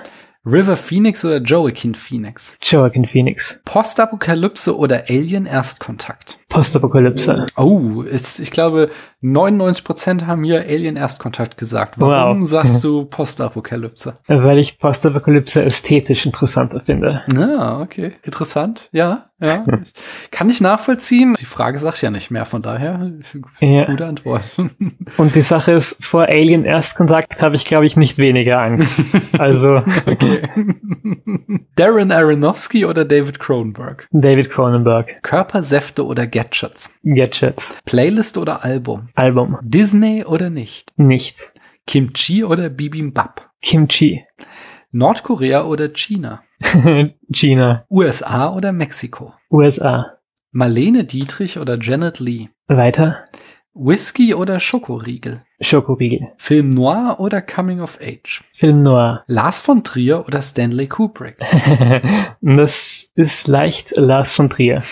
River 0.47 0.77
Phoenix 0.77 1.25
oder 1.25 1.41
Joaquin 1.41 1.95
Phoenix? 1.95 2.55
Joaquin 2.61 3.03
Phoenix. 3.03 3.59
Postapokalypse 3.65 4.77
oder 4.77 5.05
Alien 5.09 5.47
Erstkontakt? 5.47 6.39
Postapokalypse. 6.55 7.45
Oh, 7.57 8.01
ist, 8.01 8.39
ich 8.39 8.51
glaube, 8.51 8.89
99% 9.23 10.25
haben 10.25 10.43
hier 10.43 10.61
Alien 10.61 10.95
Erstkontakt 10.97 11.57
gesagt. 11.57 11.95
Warum 11.99 12.41
Wow. 12.41 12.47
sagst 12.47 12.83
du 12.83 13.05
Postapokalypse? 13.05 14.15
Weil 14.27 14.59
ich 14.59 14.79
Postapokalypse 14.79 15.63
ästhetisch 15.63 16.25
interessanter 16.25 16.79
finde. 16.81 17.23
Ah, 17.35 17.81
okay. 17.81 18.13
Interessant. 18.23 18.89
Ja, 18.91 19.25
ja. 19.39 19.65
Kann 20.31 20.49
ich 20.49 20.61
nachvollziehen. 20.61 21.35
Die 21.39 21.45
Frage 21.45 21.79
sagt 21.79 22.01
ja 22.01 22.09
nicht 22.11 22.31
mehr, 22.31 22.45
von 22.45 22.61
daher 22.61 23.11
Ja. 23.59 23.85
gute 23.85 24.05
Antwort. 24.05 24.43
Und 25.17 25.35
die 25.35 25.41
Sache 25.41 25.71
ist, 25.73 26.03
vor 26.05 26.23
Alien 26.27 26.63
Erstkontakt 26.65 27.41
habe 27.41 27.55
ich, 27.55 27.65
glaube 27.65 27.85
ich, 27.85 27.97
nicht 27.97 28.17
weniger 28.17 28.59
Angst. 28.61 29.01
Also 29.37 29.83
Okay. 30.07 30.41
Darren 31.75 32.11
Aronofsky 32.11 32.85
oder 32.85 33.03
David 33.05 33.39
Cronenberg? 33.39 34.07
David 34.11 34.49
Cronenberg. 34.49 35.21
Körpersäfte 35.23 36.05
oder 36.05 36.25
Gadgets? 36.45 36.99
Gadgets. 37.03 37.77
Playlist 37.85 38.37
oder 38.37 38.63
Album? 38.63 39.09
Album. 39.15 39.57
Disney 39.63 40.23
oder 40.23 40.49
nicht? 40.51 40.93
Nicht. 40.97 41.51
Kimchi 41.87 42.43
oder 42.43 42.69
Bibimbap? 42.69 43.49
Kimchi. 43.61 44.23
Nordkorea 44.91 45.65
oder 45.65 45.89
China? 45.89 46.43
China. 47.33 47.85
USA 47.89 48.55
oder 48.55 48.71
Mexiko? 48.71 49.33
USA. 49.49 50.17
Marlene 50.51 51.03
Dietrich 51.03 51.57
oder 51.57 51.79
Janet 51.81 52.19
Lee? 52.19 52.49
Weiter. 52.67 53.25
Whisky 53.73 54.33
oder 54.33 54.59
Schokoriegel? 54.61 55.41
Schokoriegel. 55.59 56.31
Film 56.37 56.69
Noir 56.69 57.17
oder 57.19 57.41
Coming 57.41 57.81
of 57.81 57.99
Age? 58.01 58.43
Film 58.53 58.83
Noir. 58.83 59.23
Lars 59.27 59.59
von 59.59 59.83
Trier 59.83 60.25
oder 60.25 60.41
Stanley 60.41 60.87
Kubrick? 60.87 61.37
das 62.41 62.94
ist 63.15 63.47
leicht 63.47 63.93
Lars 63.95 64.35
von 64.35 64.49
Trier. 64.49 64.83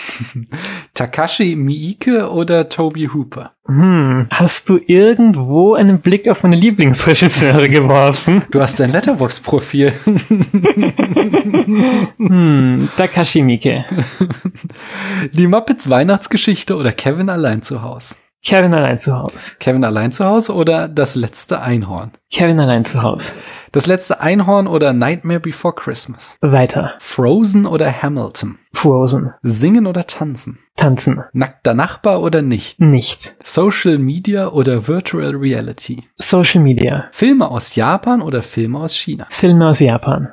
Takashi 0.94 1.56
Miike 1.56 2.30
oder 2.30 2.70
Toby 2.70 3.10
Hooper? 3.12 3.52
Hm, 3.66 4.28
hast 4.30 4.68
du 4.68 4.78
irgendwo 4.86 5.74
einen 5.74 6.00
Blick 6.00 6.28
auf 6.28 6.42
meine 6.42 6.56
Lieblingsregisseure 6.56 7.68
geworfen? 7.68 8.42
Du 8.50 8.60
hast 8.60 8.80
dein 8.80 8.92
Letterbox-Profil. 8.92 9.92
hm, 12.16 12.88
Takashi 12.96 13.42
Miike. 13.42 13.84
Die 15.32 15.46
Muppets 15.46 15.90
Weihnachtsgeschichte 15.90 16.76
oder 16.76 16.92
Kevin 16.92 17.28
allein 17.28 17.60
zu 17.62 17.82
Haus? 17.82 18.16
Kevin 18.44 18.74
allein 18.74 18.98
zu 18.98 19.16
Hause. 19.16 19.52
Kevin 19.58 19.84
allein 19.84 20.12
zu 20.12 20.26
Hause 20.26 20.54
oder 20.54 20.86
Das 20.86 21.14
letzte 21.14 21.62
Einhorn? 21.62 22.10
Kevin 22.30 22.60
allein 22.60 22.84
zu 22.84 23.02
Hause. 23.02 23.42
Das 23.72 23.86
letzte 23.86 24.20
Einhorn 24.20 24.66
oder 24.66 24.92
Nightmare 24.92 25.40
Before 25.40 25.74
Christmas? 25.74 26.36
Weiter. 26.42 26.92
Frozen 26.98 27.64
oder 27.64 27.90
Hamilton? 28.02 28.58
Frozen. 28.74 29.32
Singen 29.42 29.86
oder 29.86 30.06
tanzen? 30.06 30.58
Tanzen. 30.76 31.22
Nackter 31.32 31.72
Nachbar 31.72 32.20
oder 32.20 32.42
nicht? 32.42 32.80
Nicht. 32.80 33.34
Social 33.42 33.98
Media 33.98 34.48
oder 34.48 34.88
Virtual 34.88 35.34
Reality? 35.34 36.04
Social 36.16 36.62
Media. 36.62 37.06
Filme 37.12 37.48
aus 37.48 37.74
Japan 37.74 38.20
oder 38.20 38.42
Filme 38.42 38.78
aus 38.78 38.94
China? 38.94 39.26
Filme 39.30 39.68
aus 39.68 39.80
Japan. 39.80 40.28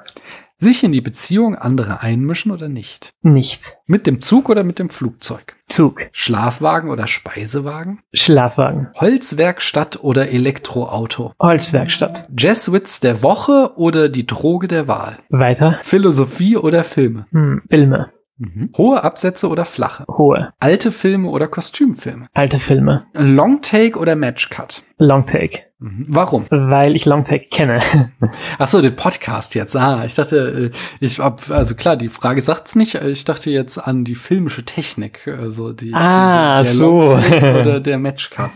Sich 0.64 0.84
in 0.84 0.92
die 0.92 1.02
Beziehung 1.02 1.56
anderer 1.56 2.04
einmischen 2.04 2.52
oder 2.52 2.70
nicht? 2.70 3.16
Nicht. 3.24 3.80
Mit 3.88 4.06
dem 4.06 4.22
Zug 4.22 4.48
oder 4.48 4.64
mit 4.64 4.78
dem 4.78 4.90
Flugzeug? 4.90 5.56
Zug. 5.66 6.02
Schlafwagen 6.12 6.92
oder 6.92 7.08
Speisewagen? 7.08 8.02
Schlafwagen. 8.14 8.90
Holzwerkstatt 9.00 10.04
oder 10.04 10.30
Elektroauto? 10.30 11.34
Holzwerkstatt. 11.40 12.30
Jazzwitz 12.38 13.00
der 13.00 13.24
Woche 13.24 13.72
oder 13.76 14.08
die 14.08 14.28
Droge 14.28 14.68
der 14.68 14.88
Wahl? 14.88 15.18
Weiter. 15.30 15.80
Philosophie 15.82 16.58
oder 16.58 16.84
Filme? 16.84 17.26
Hm, 17.32 17.64
Filme. 17.68 18.12
Mhm. 18.42 18.72
Hohe 18.76 19.04
Absätze 19.04 19.48
oder 19.50 19.66
flache? 19.66 20.04
Hohe. 20.08 20.52
Alte 20.60 20.92
Filme 20.92 21.30
oder 21.30 21.48
Kostümfilme? 21.48 22.28
Alte 22.34 22.58
Filme. 22.58 23.06
Longtake 23.14 24.00
oder 24.00 24.16
Matchcut? 24.16 24.82
Longtake. 24.98 25.66
Mhm. 25.78 26.08
Warum? 26.10 26.46
Weil 26.50 26.96
ich 26.96 27.06
Longtake 27.06 27.50
kenne. 27.52 27.78
Ach 28.58 28.68
so, 28.68 28.82
den 28.82 28.96
Podcast 28.96 29.54
jetzt. 29.54 29.76
Ah, 29.76 30.06
ich 30.06 30.16
dachte, 30.16 30.72
äh, 30.72 30.78
ich 31.00 31.20
hab, 31.20 31.52
also 31.52 31.76
klar, 31.76 31.96
die 31.96 32.08
Frage 32.08 32.42
sagt's 32.42 32.76
nicht. 32.76 32.96
Ich 32.96 33.26
dachte 33.26 33.52
jetzt 33.52 33.78
an 33.78 34.06
die 34.06 34.16
filmische 34.16 34.66
Technik, 34.66 35.28
also 35.28 35.72
die, 35.72 35.94
ah, 35.94 36.64
die, 36.64 36.64
die 36.64 36.70
der 36.70 36.74
so. 36.74 37.00
Oder 37.60 37.80
der 37.80 38.00
Matchcut. 38.00 38.50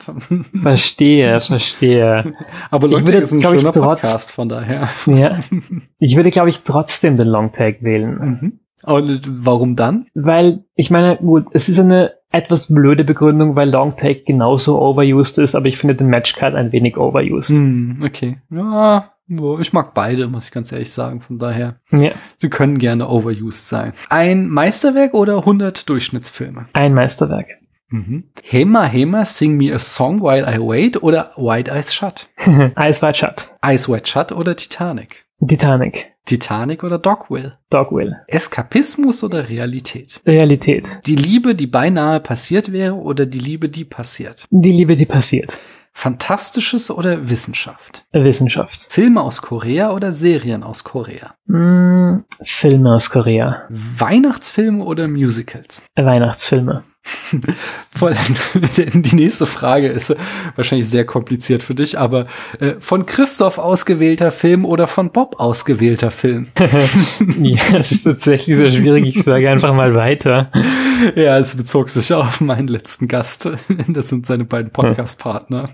Verstehe, 0.54 1.40
verstehe. 1.42 2.34
Aber 2.72 2.88
Longtake 2.88 3.14
würde, 3.14 3.24
ist 3.24 3.34
ein 3.34 3.42
schöner 3.42 3.72
Podcast, 3.72 4.32
von 4.32 4.50
daher. 4.50 4.90
Ja. 5.06 5.40
Ich 6.00 6.16
würde, 6.16 6.32
glaube 6.32 6.50
ich, 6.50 6.62
trotzdem 6.64 7.18
den 7.18 7.28
Longtake 7.28 7.84
wählen. 7.84 8.18
Mhm. 8.18 8.60
Und 8.84 9.22
warum 9.46 9.76
dann? 9.76 10.08
Weil, 10.14 10.64
ich 10.76 10.92
meine, 10.92 11.18
gut, 11.18 11.48
es 11.54 11.70
ist 11.70 11.80
eine 11.80 12.14
etwas 12.32 12.68
blöde 12.74 13.04
Begründung, 13.04 13.56
weil 13.56 13.70
Longtake 13.70 14.24
genauso 14.26 14.80
overused 14.82 15.38
ist, 15.38 15.56
aber 15.56 15.68
ich 15.68 15.78
finde 15.78 15.96
den 15.96 16.10
Matchcard 16.10 16.54
ein 16.56 16.72
wenig 16.72 16.98
overused. 16.98 17.56
Hm, 17.56 18.02
okay. 18.04 18.38
Ja, 18.52 19.12
ich 19.60 19.74
mag 19.74 19.94
beide, 19.94 20.28
muss 20.28 20.46
ich 20.48 20.52
ganz 20.52 20.72
ehrlich 20.72 20.92
sagen. 20.92 21.22
Von 21.22 21.40
daher, 21.40 21.80
Ja, 21.92 22.12
sie 22.38 22.50
können 22.50 22.78
gerne 22.78 23.08
overused 23.10 23.68
sein. 23.70 23.94
Ein 24.10 24.50
Meisterwerk 24.50 25.14
oder 25.14 25.38
100 25.38 25.90
Durchschnittsfilme? 25.90 26.66
ein 26.74 26.94
Meisterwerk. 26.94 27.48
Mhm. 27.90 28.26
Hema 28.44 28.84
Hema, 28.86 29.24
Sing 29.26 29.56
Me 29.58 29.74
a 29.74 29.80
Song 29.80 30.22
While 30.22 30.46
I 30.52 30.60
Wait 30.60 31.02
oder 31.02 31.32
White 31.38 31.72
Eyes 31.72 31.94
Shut? 31.94 32.28
Ice 32.78 33.02
White 33.02 33.18
Shut. 33.18 33.50
Ice 33.66 33.88
White 33.92 34.08
Shut 34.10 34.32
oder 34.32 34.56
Titanic? 34.56 35.25
Titanic. 35.46 36.14
Titanic 36.26 36.84
oder 36.84 36.98
Dogville? 36.98 37.58
Dogwill. 37.70 38.16
Eskapismus 38.28 39.24
oder 39.24 39.48
Realität? 39.50 40.22
Realität. 40.26 41.00
Die 41.06 41.16
Liebe, 41.16 41.54
die 41.54 41.68
beinahe 41.68 42.20
passiert 42.20 42.72
wäre 42.72 42.96
oder 42.96 43.26
die 43.26 43.40
Liebe, 43.40 43.70
die 43.70 43.86
passiert? 43.86 44.46
Die 44.50 44.72
Liebe, 44.72 44.96
die 44.96 45.06
passiert. 45.06 45.60
Fantastisches 45.94 46.90
oder 46.90 47.30
Wissenschaft? 47.30 48.06
Wissenschaft. 48.12 48.88
Filme 48.90 49.22
aus 49.22 49.42
Korea 49.42 49.94
oder 49.94 50.12
Serien 50.12 50.64
aus 50.64 50.84
Korea? 50.84 51.36
Mm, 51.48 52.26
Filme 52.42 52.94
aus 52.94 53.10
Korea. 53.10 53.64
Weihnachtsfilme 53.70 54.84
oder 54.84 55.08
Musicals? 55.08 55.86
Weihnachtsfilme. 55.96 56.84
Voll, 57.92 58.16
die 58.78 59.16
nächste 59.16 59.46
Frage 59.46 59.88
ist 59.88 60.16
wahrscheinlich 60.56 60.90
sehr 60.90 61.06
kompliziert 61.06 61.64
für 61.64 61.76
dich, 61.76 61.98
aber 62.00 62.28
äh, 62.60 62.76
von 62.80 63.06
Christoph 63.06 63.58
ausgewählter 63.58 64.32
Film 64.32 64.66
oder 64.66 64.88
von 64.88 65.12
Bob 65.12 65.40
ausgewählter 65.40 66.12
Film? 66.12 66.48
ja, 67.42 67.62
das 67.74 67.92
ist 67.92 68.04
tatsächlich 68.04 68.58
sehr 68.58 68.70
schwierig. 68.70 69.16
Ich 69.16 69.24
sage 69.24 69.50
einfach 69.50 69.74
mal 69.74 69.94
weiter. 69.96 70.52
ja, 71.16 71.38
es 71.38 71.56
bezog 71.56 71.90
sich 71.90 72.12
auf 72.14 72.42
meinen 72.42 72.68
letzten 72.68 73.08
Gast. 73.08 73.50
Das 73.88 74.08
sind 74.08 74.26
seine 74.26 74.46
beiden 74.46 74.72
Podcast-Partner. 74.72 75.68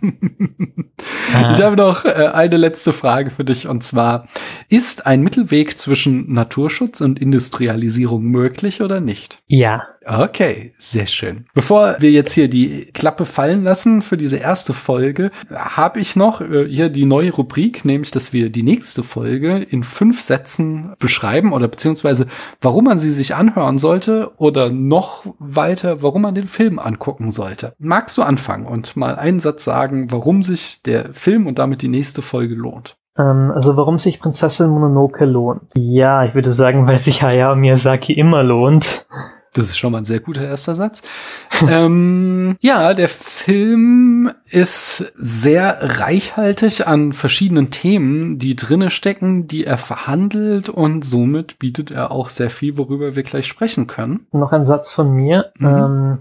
Ah. 1.34 1.52
Ich 1.54 1.62
habe 1.62 1.76
noch 1.76 2.06
äh, 2.06 2.30
eine 2.34 2.58
letzte 2.58 2.94
Frage 2.94 3.32
für 3.32 3.44
dich 3.44 3.68
und 3.68 3.84
zwar, 3.84 4.28
ist 4.70 5.06
ein 5.06 5.22
Mittelweg 5.22 5.80
zwischen 5.80 6.32
Naturschutz 6.34 7.02
und 7.02 7.20
Industrialisierung 7.20 8.24
möglich 8.24 8.82
oder 8.82 9.00
nicht? 9.00 9.42
Ja. 9.48 9.84
Okay, 10.06 10.74
sehr 10.80 11.06
schön. 11.06 11.46
Bevor 11.54 11.98
wir 12.00 12.10
jetzt 12.10 12.34
hier 12.34 12.50
die 12.50 12.86
Klappe 12.92 13.26
fallen 13.26 13.64
lassen 13.64 14.02
für 14.02 14.18
diese 14.18 14.38
erste 14.38 14.74
Folge, 14.74 15.30
habe 15.54 16.00
ich 16.00 16.16
noch 16.16 16.42
äh, 16.42 16.68
hier 16.68 16.90
die 16.90 17.06
neue 17.06 17.32
Rubrik, 17.32 17.86
nämlich, 17.86 18.10
dass 18.10 18.34
wir 18.34 18.50
die 18.50 18.64
nächste 18.64 19.04
Folge 19.04 19.58
in 19.58 19.84
fünf 19.84 20.22
Sätzen 20.22 20.96
beschreiben 20.98 21.54
oder 21.54 21.68
beziehungsweise, 21.68 22.26
warum 22.62 22.86
man 22.86 22.98
sie 22.98 23.12
sich 23.12 23.36
anhören 23.36 23.78
sollte 23.78 24.32
oder 24.38 24.70
noch 24.70 25.26
weiter, 25.38 26.02
warum 26.02 26.24
man 26.24 26.34
den 26.34 26.48
Film 26.48 26.80
angucken 26.80 27.30
sollte. 27.30 27.74
Magst 27.78 28.18
du 28.18 28.24
anfangen 28.24 28.66
und 28.66 28.98
mal 28.98 29.16
einen 29.16 29.40
Satz 29.40 29.64
sagen, 29.64 30.12
warum 30.12 30.42
sich 30.42 30.82
der 30.82 31.14
Film 31.14 31.46
und 31.46 31.60
damit 31.60 31.84
die 31.84 31.90
nächste 31.90 32.24
Folge 32.24 32.56
lohnt? 32.56 32.96
Ähm, 33.18 33.52
also 33.54 33.78
warum 33.78 34.00
sich 34.00 34.20
Prinzessin 34.20 34.72
Mononoke 34.72 35.26
lohnt? 35.26 35.62
Ja, 35.76 36.26
ich 36.26 36.34
würde 36.34 36.52
sagen, 36.52 36.88
weil 36.88 37.00
sich 37.00 37.22
Hayao 37.22 37.56
Miyazaki 37.56 38.14
immer 38.14 38.42
lohnt. 38.42 39.06
Das 39.54 39.66
ist 39.66 39.78
schon 39.78 39.92
mal 39.92 40.00
ein 40.00 40.06
sehr 40.06 40.22
guter 40.22 40.46
erster 40.46 40.76
Satz. 40.76 41.02
ähm, 41.70 42.56
ja, 42.62 42.94
der 42.94 43.10
Film 43.10 44.32
ist 44.50 45.12
sehr 45.18 46.00
reichhaltig 46.00 46.88
an 46.88 47.12
verschiedenen 47.12 47.70
Themen, 47.70 48.40
die 48.40 48.56
drinne 48.56 48.90
stecken, 48.90 49.48
die 49.48 49.66
er 49.66 49.78
verhandelt 49.78 50.70
und 50.70 51.04
somit 51.04 51.60
bietet 51.60 51.92
er 51.92 52.12
auch 52.12 52.30
sehr 52.30 52.50
viel, 52.50 52.78
worüber 52.78 53.16
wir 53.16 53.24
gleich 53.24 53.48
sprechen 53.48 53.88
können. 53.88 54.28
Noch 54.32 54.54
ein 54.54 54.66
Satz 54.66 54.92
von 54.92 55.12
mir. 55.12 55.52
Mhm. 55.58 55.68
Ähm, 55.68 56.18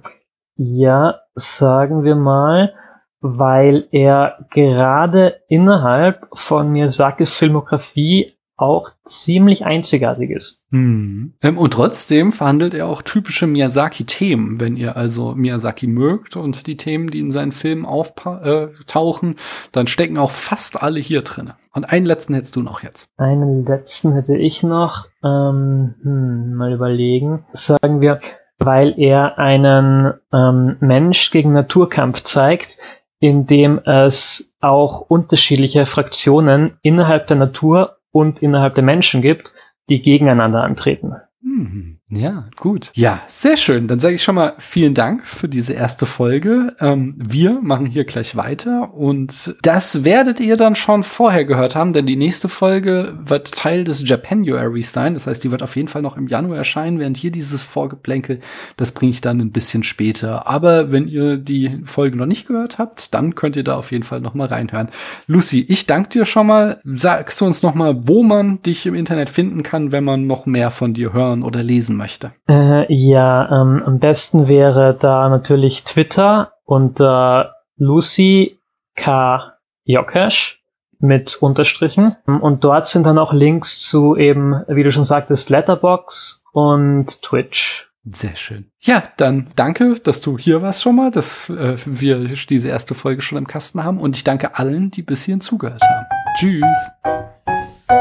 ja, 0.57 1.21
sagen 1.35 2.03
wir 2.03 2.17
mal, 2.17 2.75
weil 3.21 3.87
er 3.93 4.47
gerade 4.51 5.41
innerhalb 5.49 6.27
von 6.33 6.71
Miyazakis 6.71 7.35
Filmografie 7.35 8.35
auch 8.61 8.91
ziemlich 9.05 9.65
einzigartig 9.65 10.31
ist. 10.31 10.67
Ähm, 10.73 11.35
und 11.57 11.73
trotzdem 11.73 12.33
verhandelt 12.33 12.75
er 12.75 12.87
auch 12.87 13.03
typische 13.03 13.47
Miyazaki-Themen. 13.47 14.61
Wenn 14.61 14.77
ihr 14.77 14.97
also 14.97 15.35
Miyazaki 15.35 15.87
mögt 15.87 16.37
und 16.37 16.67
die 16.67 16.77
Themen, 16.77 17.09
die 17.09 17.21
in 17.21 17.31
seinen 17.31 17.53
Filmen 17.53 17.85
auftauchen, 17.85 19.37
dann 19.73 19.87
stecken 19.87 20.19
auch 20.19 20.31
fast 20.31 20.83
alle 20.83 21.01
hier 21.01 21.23
drin. 21.23 21.53
Und 21.73 21.85
einen 21.85 22.07
letzten 22.07 22.35
hättest 22.35 22.57
du 22.57 22.63
noch 22.63 22.83
jetzt. 22.83 23.09
Einen 23.17 23.65
letzten 23.65 24.13
hätte 24.13 24.37
ich 24.37 24.63
noch. 24.63 25.07
Ähm, 25.23 25.95
hm, 26.03 26.55
mal 26.55 26.73
überlegen. 26.73 27.45
Sagen 27.53 28.01
wir, 28.01 28.21
weil 28.59 28.95
er 28.99 29.39
einen 29.39 30.13
ähm, 30.33 30.77
Mensch 30.81 31.31
gegen 31.31 31.53
Naturkampf 31.53 32.23
zeigt, 32.23 32.79
in 33.21 33.47
dem 33.47 33.79
es 33.79 34.57
auch 34.61 35.03
unterschiedliche 35.03 35.87
Fraktionen 35.87 36.79
innerhalb 36.83 37.27
der 37.27 37.37
Natur 37.37 37.97
und 38.13 38.43
innerhalb 38.43 38.75
der 38.75 38.85
Menschen 38.85 39.23
gibt, 39.23 39.55
die 39.89 40.03
gegeneinander 40.03 40.63
antreten. 40.63 41.15
Mhm. 41.41 42.00
Ja, 42.13 42.47
gut. 42.59 42.91
Ja, 42.95 43.23
sehr 43.29 43.57
schön. 43.57 43.87
Dann 43.87 44.01
sage 44.01 44.17
ich 44.17 44.23
schon 44.25 44.35
mal 44.35 44.55
vielen 44.59 44.95
Dank 44.95 45.29
für 45.29 45.49
diese 45.49 45.75
erste 45.75 46.07
Folge. 46.07 46.75
Ähm, 46.81 47.15
wir 47.17 47.61
machen 47.63 47.87
hier 47.87 48.05
gleich 48.05 48.35
weiter 48.35 48.93
und 48.95 49.55
das 49.63 50.03
werdet 50.03 50.41
ihr 50.41 50.57
dann 50.57 50.75
schon 50.75 51.05
vorher 51.05 51.45
gehört 51.45 51.77
haben, 51.77 51.93
denn 51.93 52.07
die 52.07 52.17
nächste 52.17 52.49
Folge 52.49 53.17
wird 53.25 53.53
Teil 53.53 53.85
des 53.85 54.09
Japanuary 54.09 54.83
sein. 54.83 55.15
Das 55.15 55.29
heißt, 55.29 55.45
die 55.45 55.53
wird 55.53 55.63
auf 55.63 55.77
jeden 55.77 55.87
Fall 55.87 56.03
noch 56.03 56.17
im 56.17 56.27
Januar 56.27 56.57
erscheinen, 56.57 56.99
während 56.99 57.17
hier 57.17 57.31
dieses 57.31 57.63
Vorgeplänkel, 57.63 58.41
das 58.77 58.91
bringe 58.91 59.11
ich 59.11 59.21
dann 59.21 59.41
ein 59.41 59.53
bisschen 59.53 59.85
später. 59.85 60.49
Aber 60.49 60.91
wenn 60.91 61.07
ihr 61.07 61.37
die 61.37 61.81
Folge 61.85 62.17
noch 62.17 62.27
nicht 62.27 62.49
gehört 62.49 62.79
habt, 62.79 63.15
dann 63.15 63.37
könnt 63.37 63.55
ihr 63.55 63.65
da 63.65 63.77
auf 63.77 63.93
jeden 63.93 64.05
Fall 64.05 64.21
noch 64.21 64.35
mal 64.35 64.49
reinhören. 64.49 64.91
Lucy, 65.29 65.65
ich 65.69 65.87
danke 65.87 66.09
dir 66.09 66.25
schon 66.25 66.49
mal. 66.49 66.81
Sagst 66.83 67.41
du 67.41 67.47
uns 67.47 67.63
noch 67.63 67.77
mal, 67.77 68.09
wo 68.09 68.25
man 68.25 68.61
dich 68.63 68.85
im 68.87 68.97
Internet 68.97 69.31
finden 69.31 69.63
kann, 69.63 69.93
wenn 69.93 70.03
man 70.03 70.27
noch 70.27 70.47
mehr 70.47 70.73
von 70.73 70.93
dir 70.93 71.13
hören 71.13 71.45
oder 71.45 71.63
lesen 71.63 72.00
möchte? 72.01 72.33
Äh, 72.49 72.93
ja, 72.93 73.63
ähm, 73.63 73.83
am 73.87 74.01
besten 74.01 74.49
wäre 74.49 74.97
da 74.99 75.29
natürlich 75.29 75.85
Twitter 75.85 76.55
unter 76.65 77.55
Lucy 77.77 78.59
K. 78.97 79.53
Jokesh 79.85 80.61
mit 80.99 81.37
Unterstrichen. 81.41 82.17
Und 82.27 82.65
dort 82.65 82.87
sind 82.87 83.05
dann 83.05 83.19
auch 83.19 83.33
Links 83.33 83.89
zu 83.89 84.17
eben, 84.17 84.55
wie 84.69 84.83
du 84.83 84.93
schon 84.93 85.05
sagtest, 85.05 85.51
Letterbox 85.51 86.45
und 86.53 87.23
Twitch. 87.23 87.87
Sehr 88.05 88.35
schön. 88.35 88.71
Ja, 88.81 89.03
dann 89.19 89.51
danke, 89.57 89.95
dass 90.03 90.21
du 90.21 90.39
hier 90.39 90.63
warst 90.63 90.83
schon 90.83 90.97
mal, 90.97 91.11
dass 91.11 91.51
äh, 91.51 91.77
wir 91.85 92.35
diese 92.49 92.69
erste 92.69 92.95
Folge 92.95 93.21
schon 93.21 93.37
im 93.37 93.47
Kasten 93.47 93.85
haben. 93.85 94.01
Und 94.01 94.17
ich 94.17 94.25
danke 94.25 94.57
allen, 94.57 94.91
die 94.91 95.03
bis 95.03 95.25
hierhin 95.25 95.41
zugehört 95.41 95.83
haben. 95.83 96.07
Tschüss. 96.39 96.91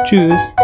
Tschüss. 0.09 0.55